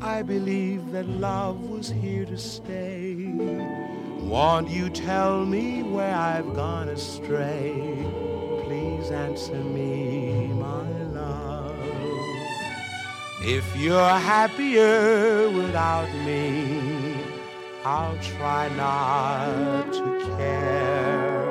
[0.00, 3.83] I believe that love was here to stay.
[4.24, 7.74] Won't you tell me where I've gone astray?
[8.64, 11.76] Please answer me, my love.
[13.42, 17.14] If you're happier without me,
[17.84, 21.44] I'll try not to care.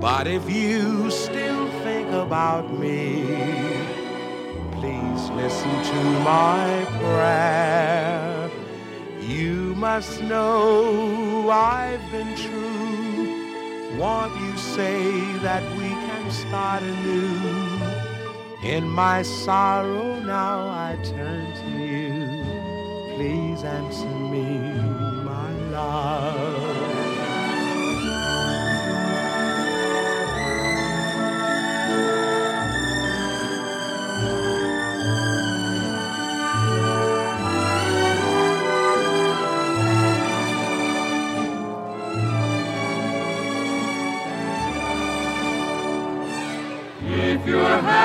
[0.00, 3.22] But if you still think about me,
[4.72, 8.50] please listen to my prayer.
[9.20, 13.98] You must know I've been true.
[13.98, 15.02] Won't you say
[15.38, 17.80] that we can start anew?
[18.62, 23.16] In my sorrow now I turn to you.
[23.16, 24.46] Please answer me,
[25.24, 26.81] my love.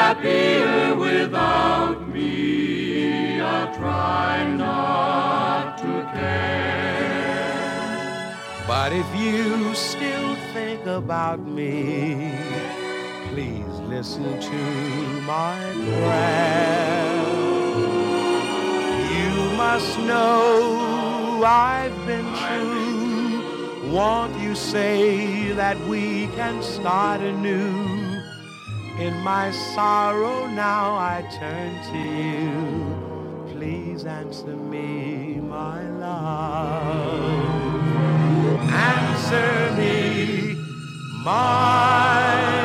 [0.07, 7.43] Happier without me, I'll try not to care.
[8.65, 12.31] But if you still think about me,
[13.29, 14.61] please listen to
[15.33, 15.59] my
[15.99, 17.25] prayer.
[19.17, 23.91] You must know I've been true.
[23.91, 27.86] Won't you say that we can start anew?
[28.99, 33.53] In my sorrow now I turn to you.
[33.53, 37.37] Please answer me, my love.
[38.71, 40.55] Answer me,
[41.23, 42.56] my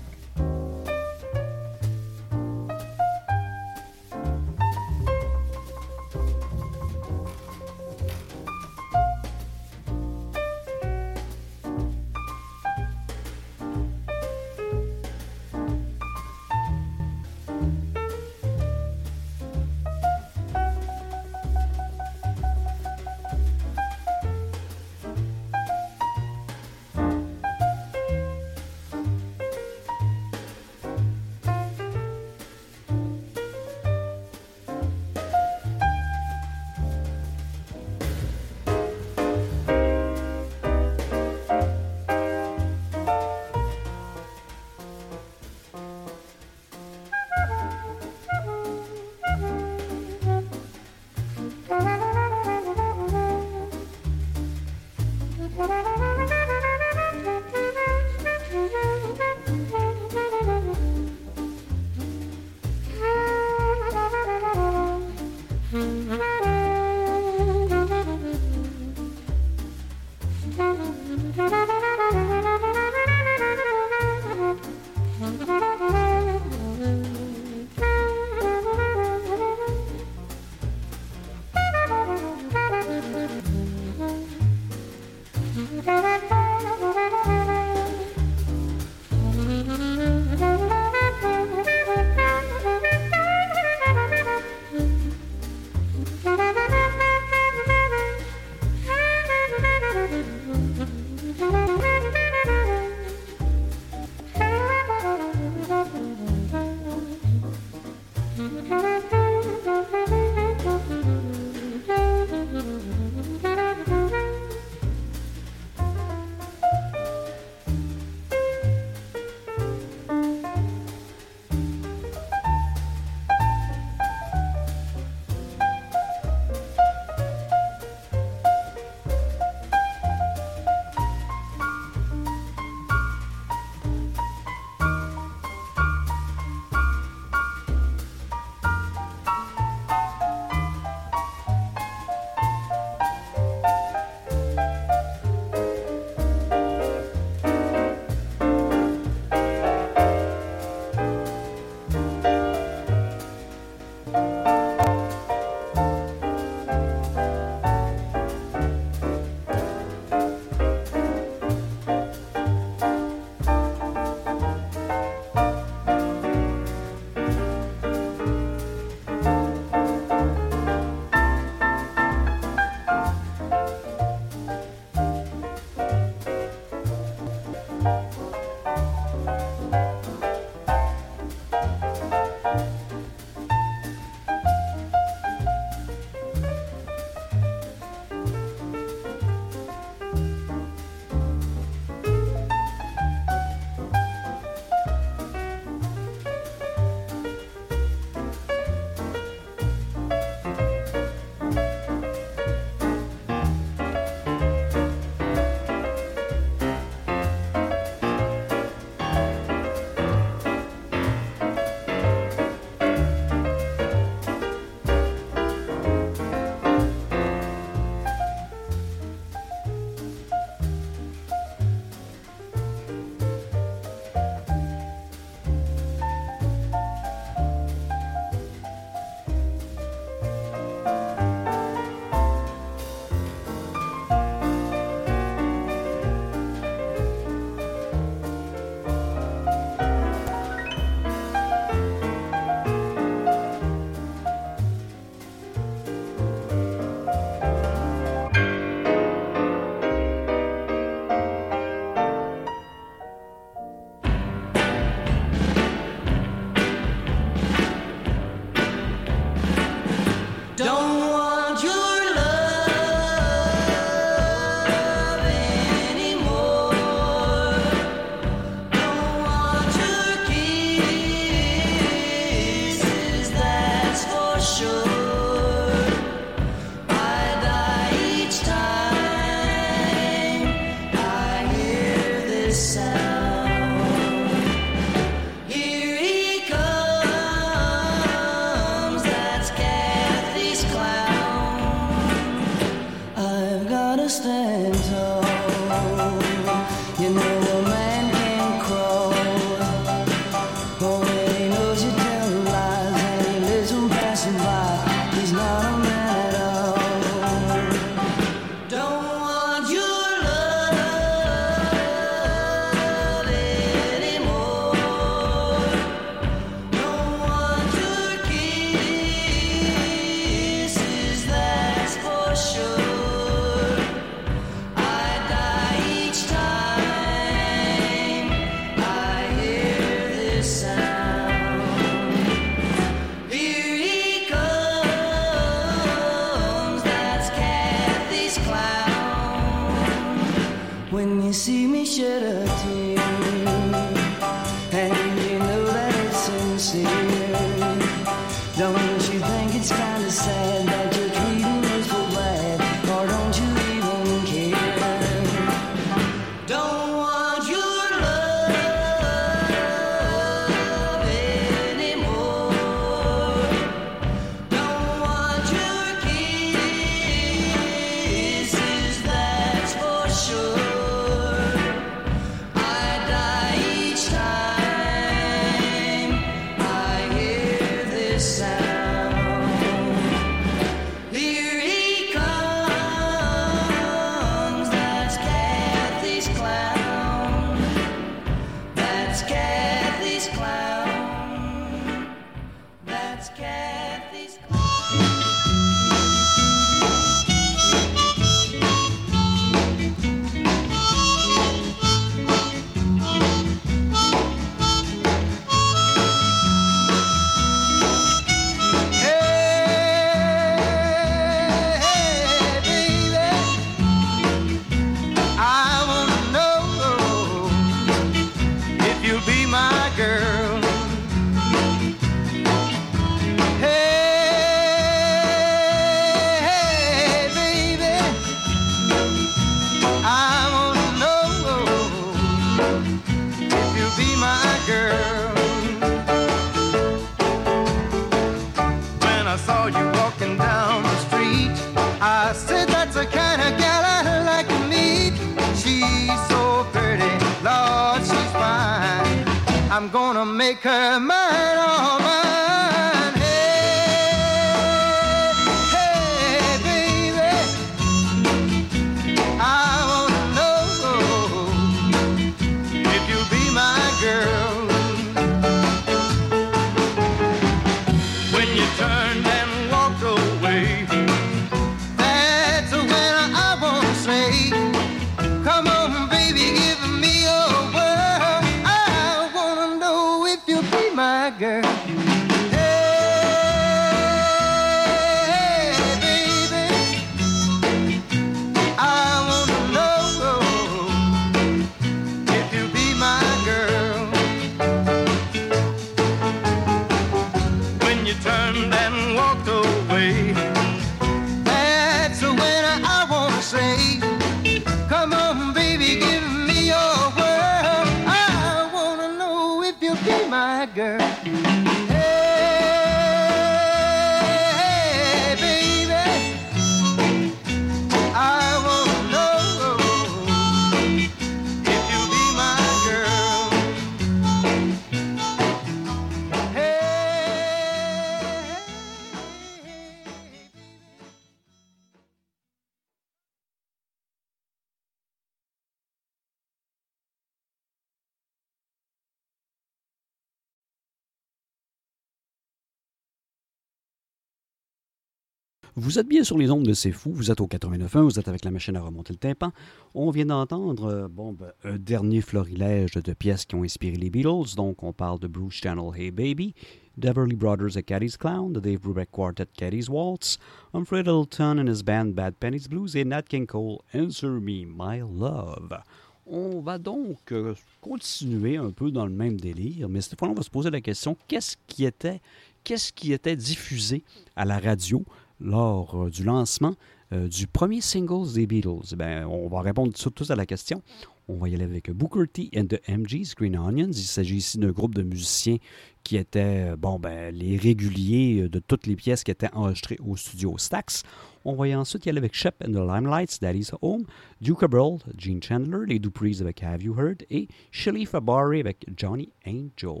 [545.80, 548.26] Vous êtes bien sur les ondes de C'est Fou, vous êtes au 89.1, vous êtes
[548.26, 549.52] avec la machine à remonter le tympan.
[549.94, 554.56] On vient d'entendre euh, ben, un dernier florilège de pièces qui ont inspiré les Beatles.
[554.56, 556.52] Donc, on parle de Bruce Channel, Hey Baby,
[556.96, 560.40] Deverly Brothers at Caddy's Clown, The Dave Brubeck Quartet Caddy's Waltz,
[560.74, 564.98] Humphrey Littleton and his band Bad Penny's Blues et Nat King Cole, Answer Me, My
[564.98, 565.78] Love.
[566.26, 570.34] On va donc euh, continuer un peu dans le même délire, mais cette fois, on
[570.34, 574.02] va se poser la question qu'est-ce qui était diffusé
[574.34, 575.04] à la radio
[575.40, 576.74] lors euh, du lancement
[577.12, 578.94] euh, du premier single des Beatles?
[578.96, 580.82] Ben, on va répondre tous à la question.
[581.28, 583.90] On va y aller avec Booker T and the MGs, Green Onions.
[583.92, 585.58] Il s'agit ici d'un groupe de musiciens
[586.02, 590.56] qui étaient bon, ben, les réguliers de toutes les pièces qui étaient enregistrées au studio
[590.56, 591.02] Stax.
[591.44, 594.04] On va ensuite y aller avec Shep and the Limelights, Daddy's Home,
[594.40, 599.28] Duke Cabral, Gene Chandler, les Duprees avec Have You Heard et Shelley Fabari avec Johnny
[599.46, 600.00] Angel.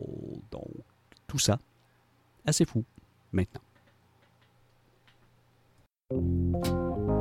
[0.50, 0.68] Donc,
[1.26, 1.58] tout ça,
[2.44, 2.84] assez fou
[3.32, 3.67] maintenant.
[6.10, 7.17] うん。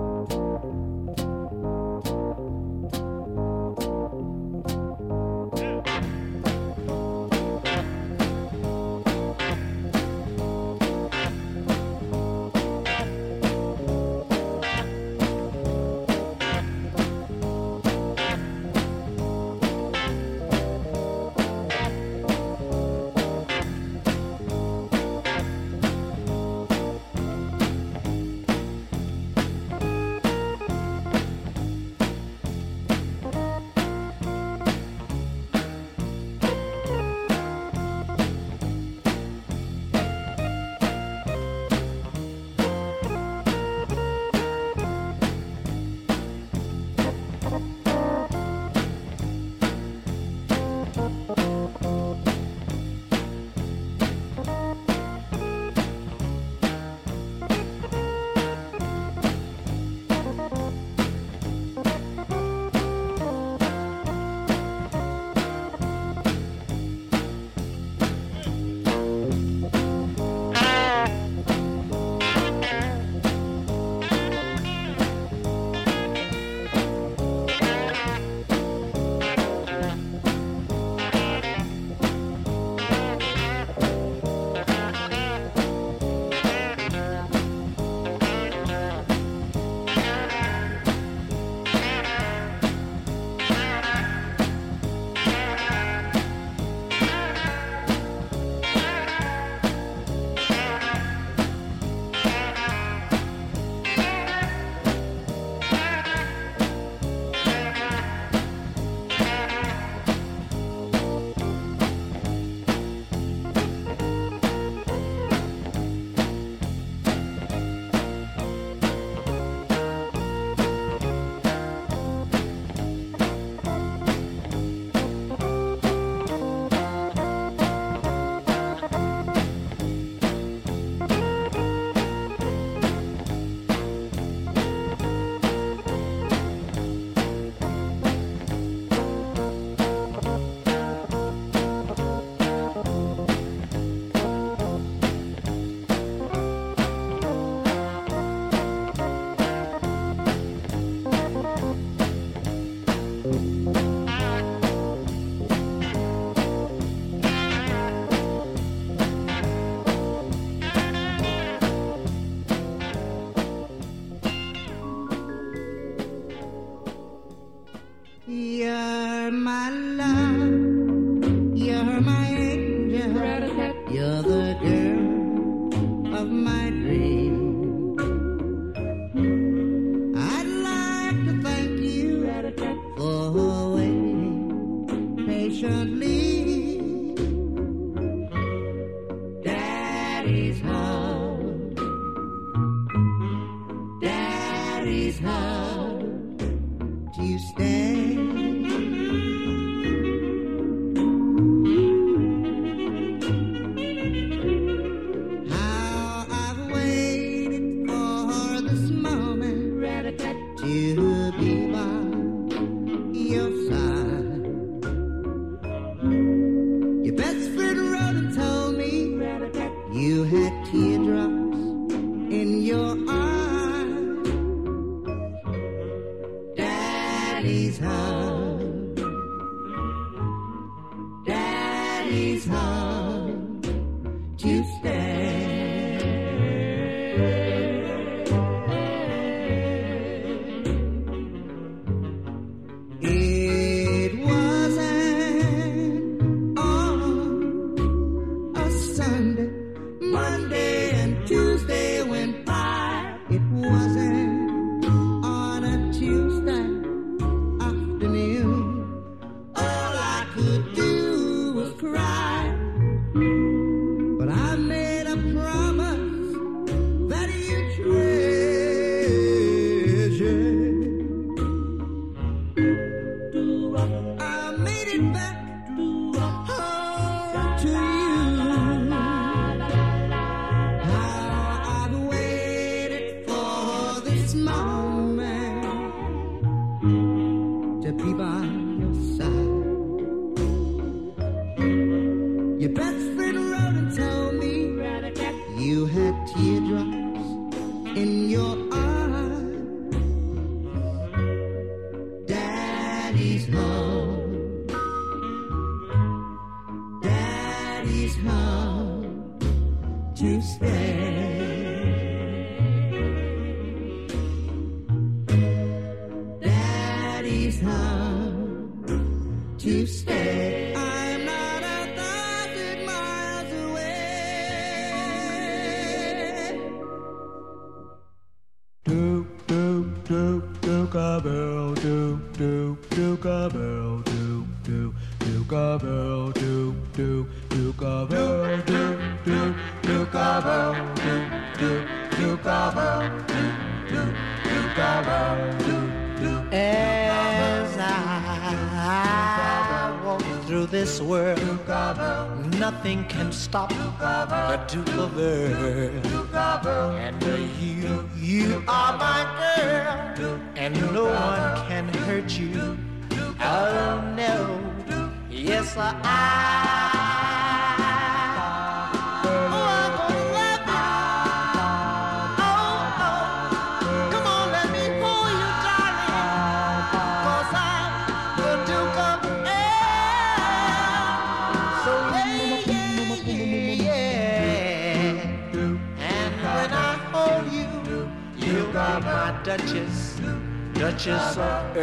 [353.48, 355.77] stop the Duke of Earl.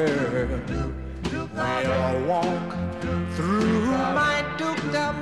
[0.06, 0.60] girl.
[1.32, 2.76] We'll walk
[3.34, 5.16] through my dukedom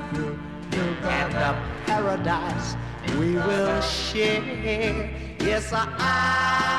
[0.72, 1.56] and the
[1.86, 2.76] paradise
[3.18, 5.10] we will share.
[5.40, 6.71] Yes, I.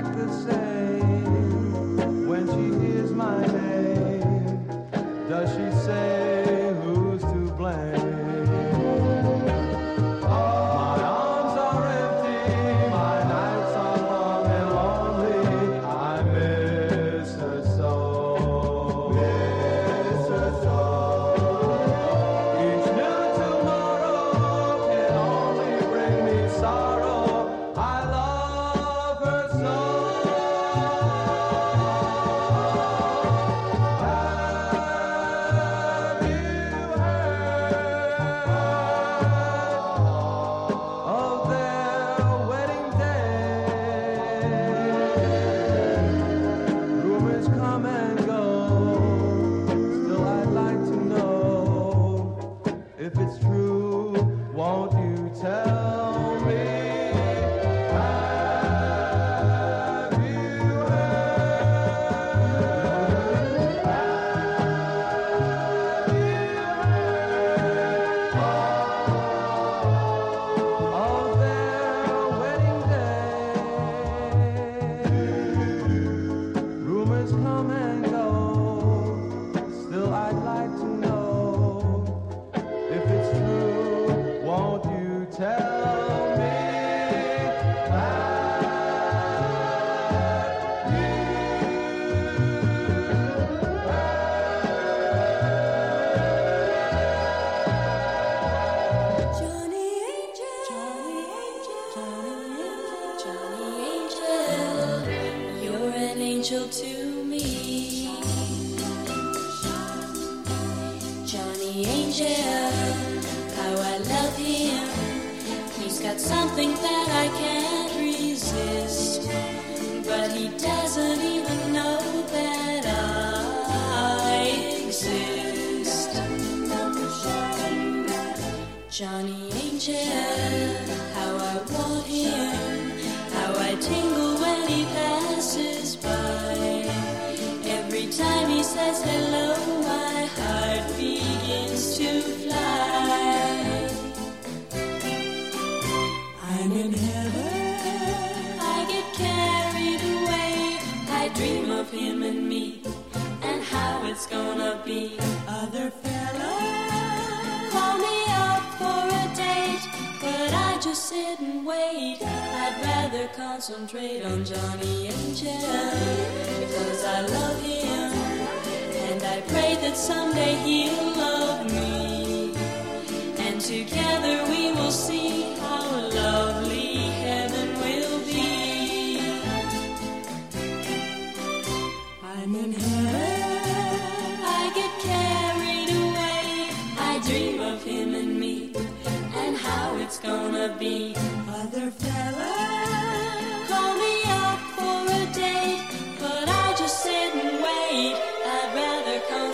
[0.00, 0.67] like the same.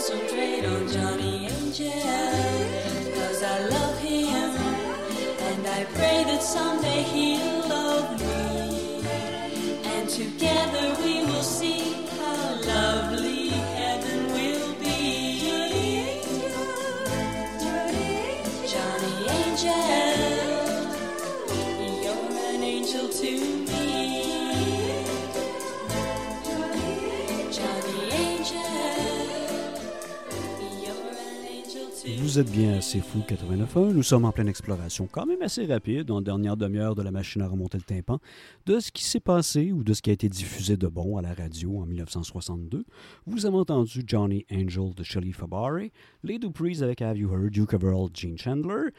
[0.06, 1.90] Concentrate on Johnny Angel,
[3.14, 4.51] cause I love him,
[5.48, 9.01] and I pray that someday he'll love me.
[9.85, 11.03] And together
[32.35, 33.93] Vous êtes bien assez fou 89.1.
[33.93, 37.43] Nous sommes en pleine exploration, quand même assez rapide, en dernière demi-heure de la machine
[37.43, 38.19] à remonter le tympan,
[38.66, 41.23] de ce qui s'est passé ou de ce qui a été diffusé de bon à
[41.23, 42.86] la radio en 1962.
[43.27, 45.93] Vous avez entendu Johnny Angel de Shelley Fabari,
[46.24, 48.90] les Duprees avec Have You Heard, Duke of Earl, Gene Chandler,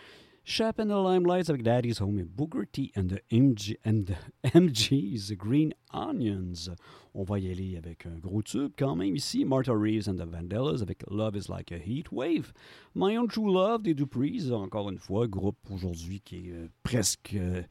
[0.47, 4.15] Shap and the Limelights avec Daddy's Home et Booker T and the, MG, and the
[4.53, 6.69] MG's Green Onions.
[7.15, 9.43] On va y aller avec un gros tube quand même ici.
[9.43, 12.53] Martha Reeves and the Vandellas avec Love is Like a Heat Wave.
[12.93, 17.33] My Own True Love des Duprees, encore une fois, groupe aujourd'hui qui est euh, presque
[17.33, 17.63] euh,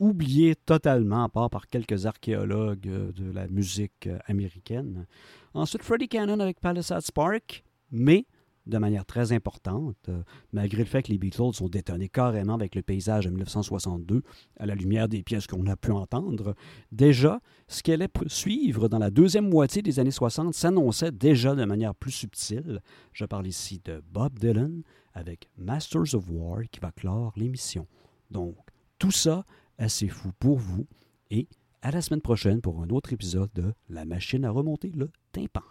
[0.00, 5.06] oublié totalement, à part par quelques archéologues euh, de la musique américaine.
[5.52, 8.24] Ensuite, Freddie Cannon avec Palisade Spark, mais
[8.66, 10.22] de manière très importante, euh,
[10.52, 14.22] malgré le fait que les Beatles sont détonnés carrément avec le paysage de 1962,
[14.58, 16.54] à la lumière des pièces qu'on a pu entendre,
[16.92, 21.64] déjà, ce qui allait suivre dans la deuxième moitié des années 60 s'annonçait déjà de
[21.64, 22.80] manière plus subtile.
[23.12, 24.82] Je parle ici de Bob Dylan
[25.14, 27.86] avec Masters of War qui va clore l'émission.
[28.30, 28.56] Donc,
[28.98, 29.44] tout ça,
[29.78, 30.86] assez fou pour vous,
[31.30, 31.48] et
[31.82, 35.62] à la semaine prochaine pour un autre épisode de La machine à remonter le tympan.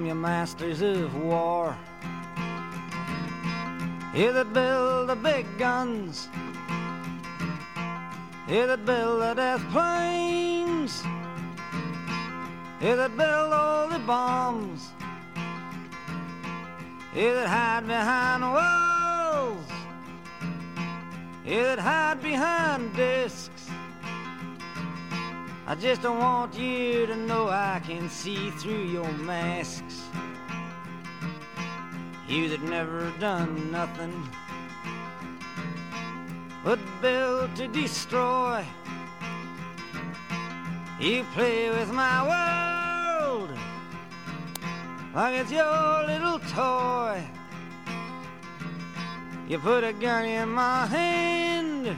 [0.00, 1.76] from you masters of war.
[4.14, 6.30] You that build the big guns,
[8.48, 11.02] you that build the death planes,
[12.80, 14.88] you that build all the bombs,
[17.14, 19.70] you that hide behind walls,
[21.44, 23.50] you that hide behind discs.
[25.70, 29.79] I just don't want you to know I can see through your mask.
[32.30, 34.28] You that never done nothing
[36.62, 38.64] but build to destroy.
[41.00, 43.50] You play with my world
[45.12, 47.20] like it's your little toy.
[49.48, 51.96] You put a gun in my hand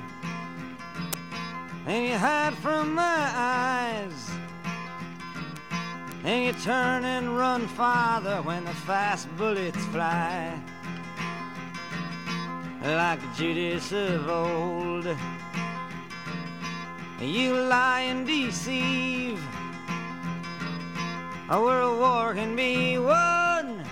[1.86, 4.11] and you hide from my eyes.
[6.24, 10.56] And you turn and run farther when the fast bullets fly.
[12.84, 15.06] Like Judas of old.
[17.20, 19.40] You lie and deceive.
[21.50, 23.84] A world war can be won.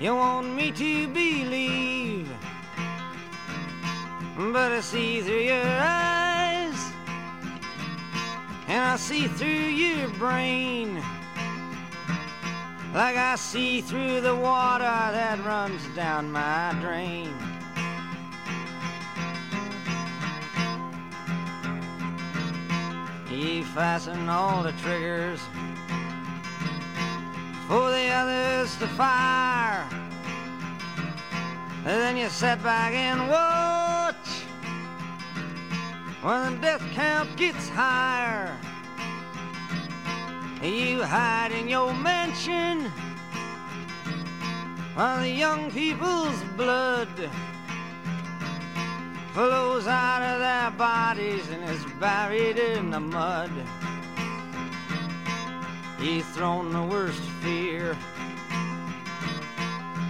[0.00, 2.28] You want me to believe,
[4.36, 6.21] but I see through your eyes.
[8.72, 10.94] And I see through your brain
[12.94, 17.28] like I see through the water that runs down my drain.
[23.28, 25.40] He fastened all the triggers
[27.68, 29.86] for the others to fire.
[31.84, 33.71] And then you set back and whoa
[36.22, 38.56] when the death count gets higher.
[40.62, 42.84] You hide in your mansion
[44.94, 47.08] while the young people's blood
[49.32, 53.50] flows out of their bodies and is buried in the mud.
[56.00, 57.96] You've thrown the worst fear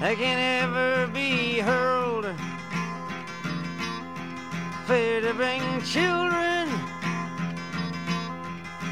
[0.01, 2.26] that can ever be hurled.
[4.93, 6.69] Fear to bring children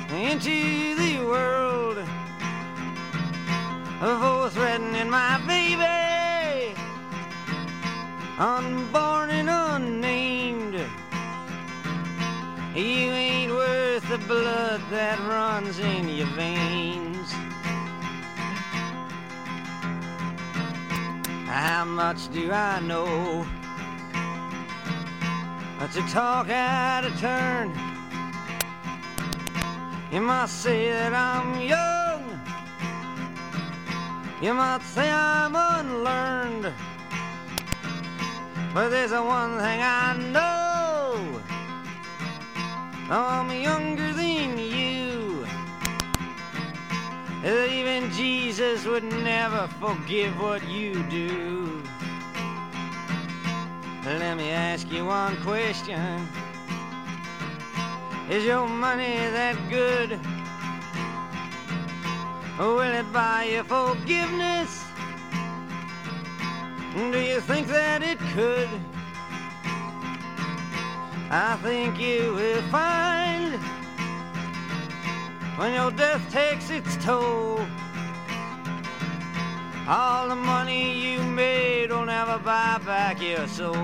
[0.08, 1.98] into the world
[3.98, 6.74] for threatening my baby,
[8.38, 10.80] unborn and unnamed.
[12.74, 17.30] You ain't worth the blood that runs in your veins.
[21.46, 23.46] How much do I know?
[25.80, 27.72] But to talk out of turn.
[30.12, 32.38] You might say that I'm young.
[34.42, 36.70] You might say I'm unlearned.
[38.74, 41.40] But there's one thing I know.
[43.08, 45.46] I'm younger than you.
[47.42, 51.82] Even Jesus would never forgive what you do.
[54.02, 56.26] Let me ask you one question.
[58.30, 60.18] Is your money that good?
[62.58, 64.84] Will it buy you forgiveness?
[66.94, 68.70] Do you think that it could?
[71.30, 73.54] I think you will find
[75.58, 77.60] when your death takes its toll.
[79.92, 83.74] All the money you made will never buy back your soul.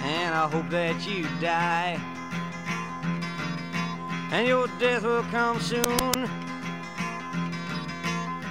[0.00, 2.00] And I hope that you die.
[4.32, 5.84] And your death will come soon.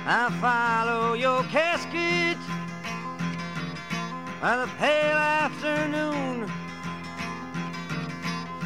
[0.05, 2.37] I follow your casket
[4.39, 6.43] by the pale afternoon.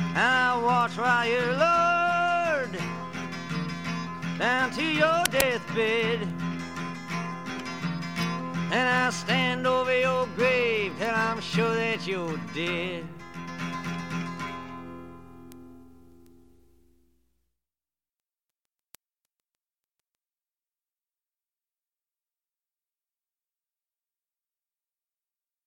[0.09, 2.16] And I watch while you're lowered
[4.37, 6.21] down to your deathbed.
[8.71, 13.05] And I'll stand over your grave till I'm sure that you're dead.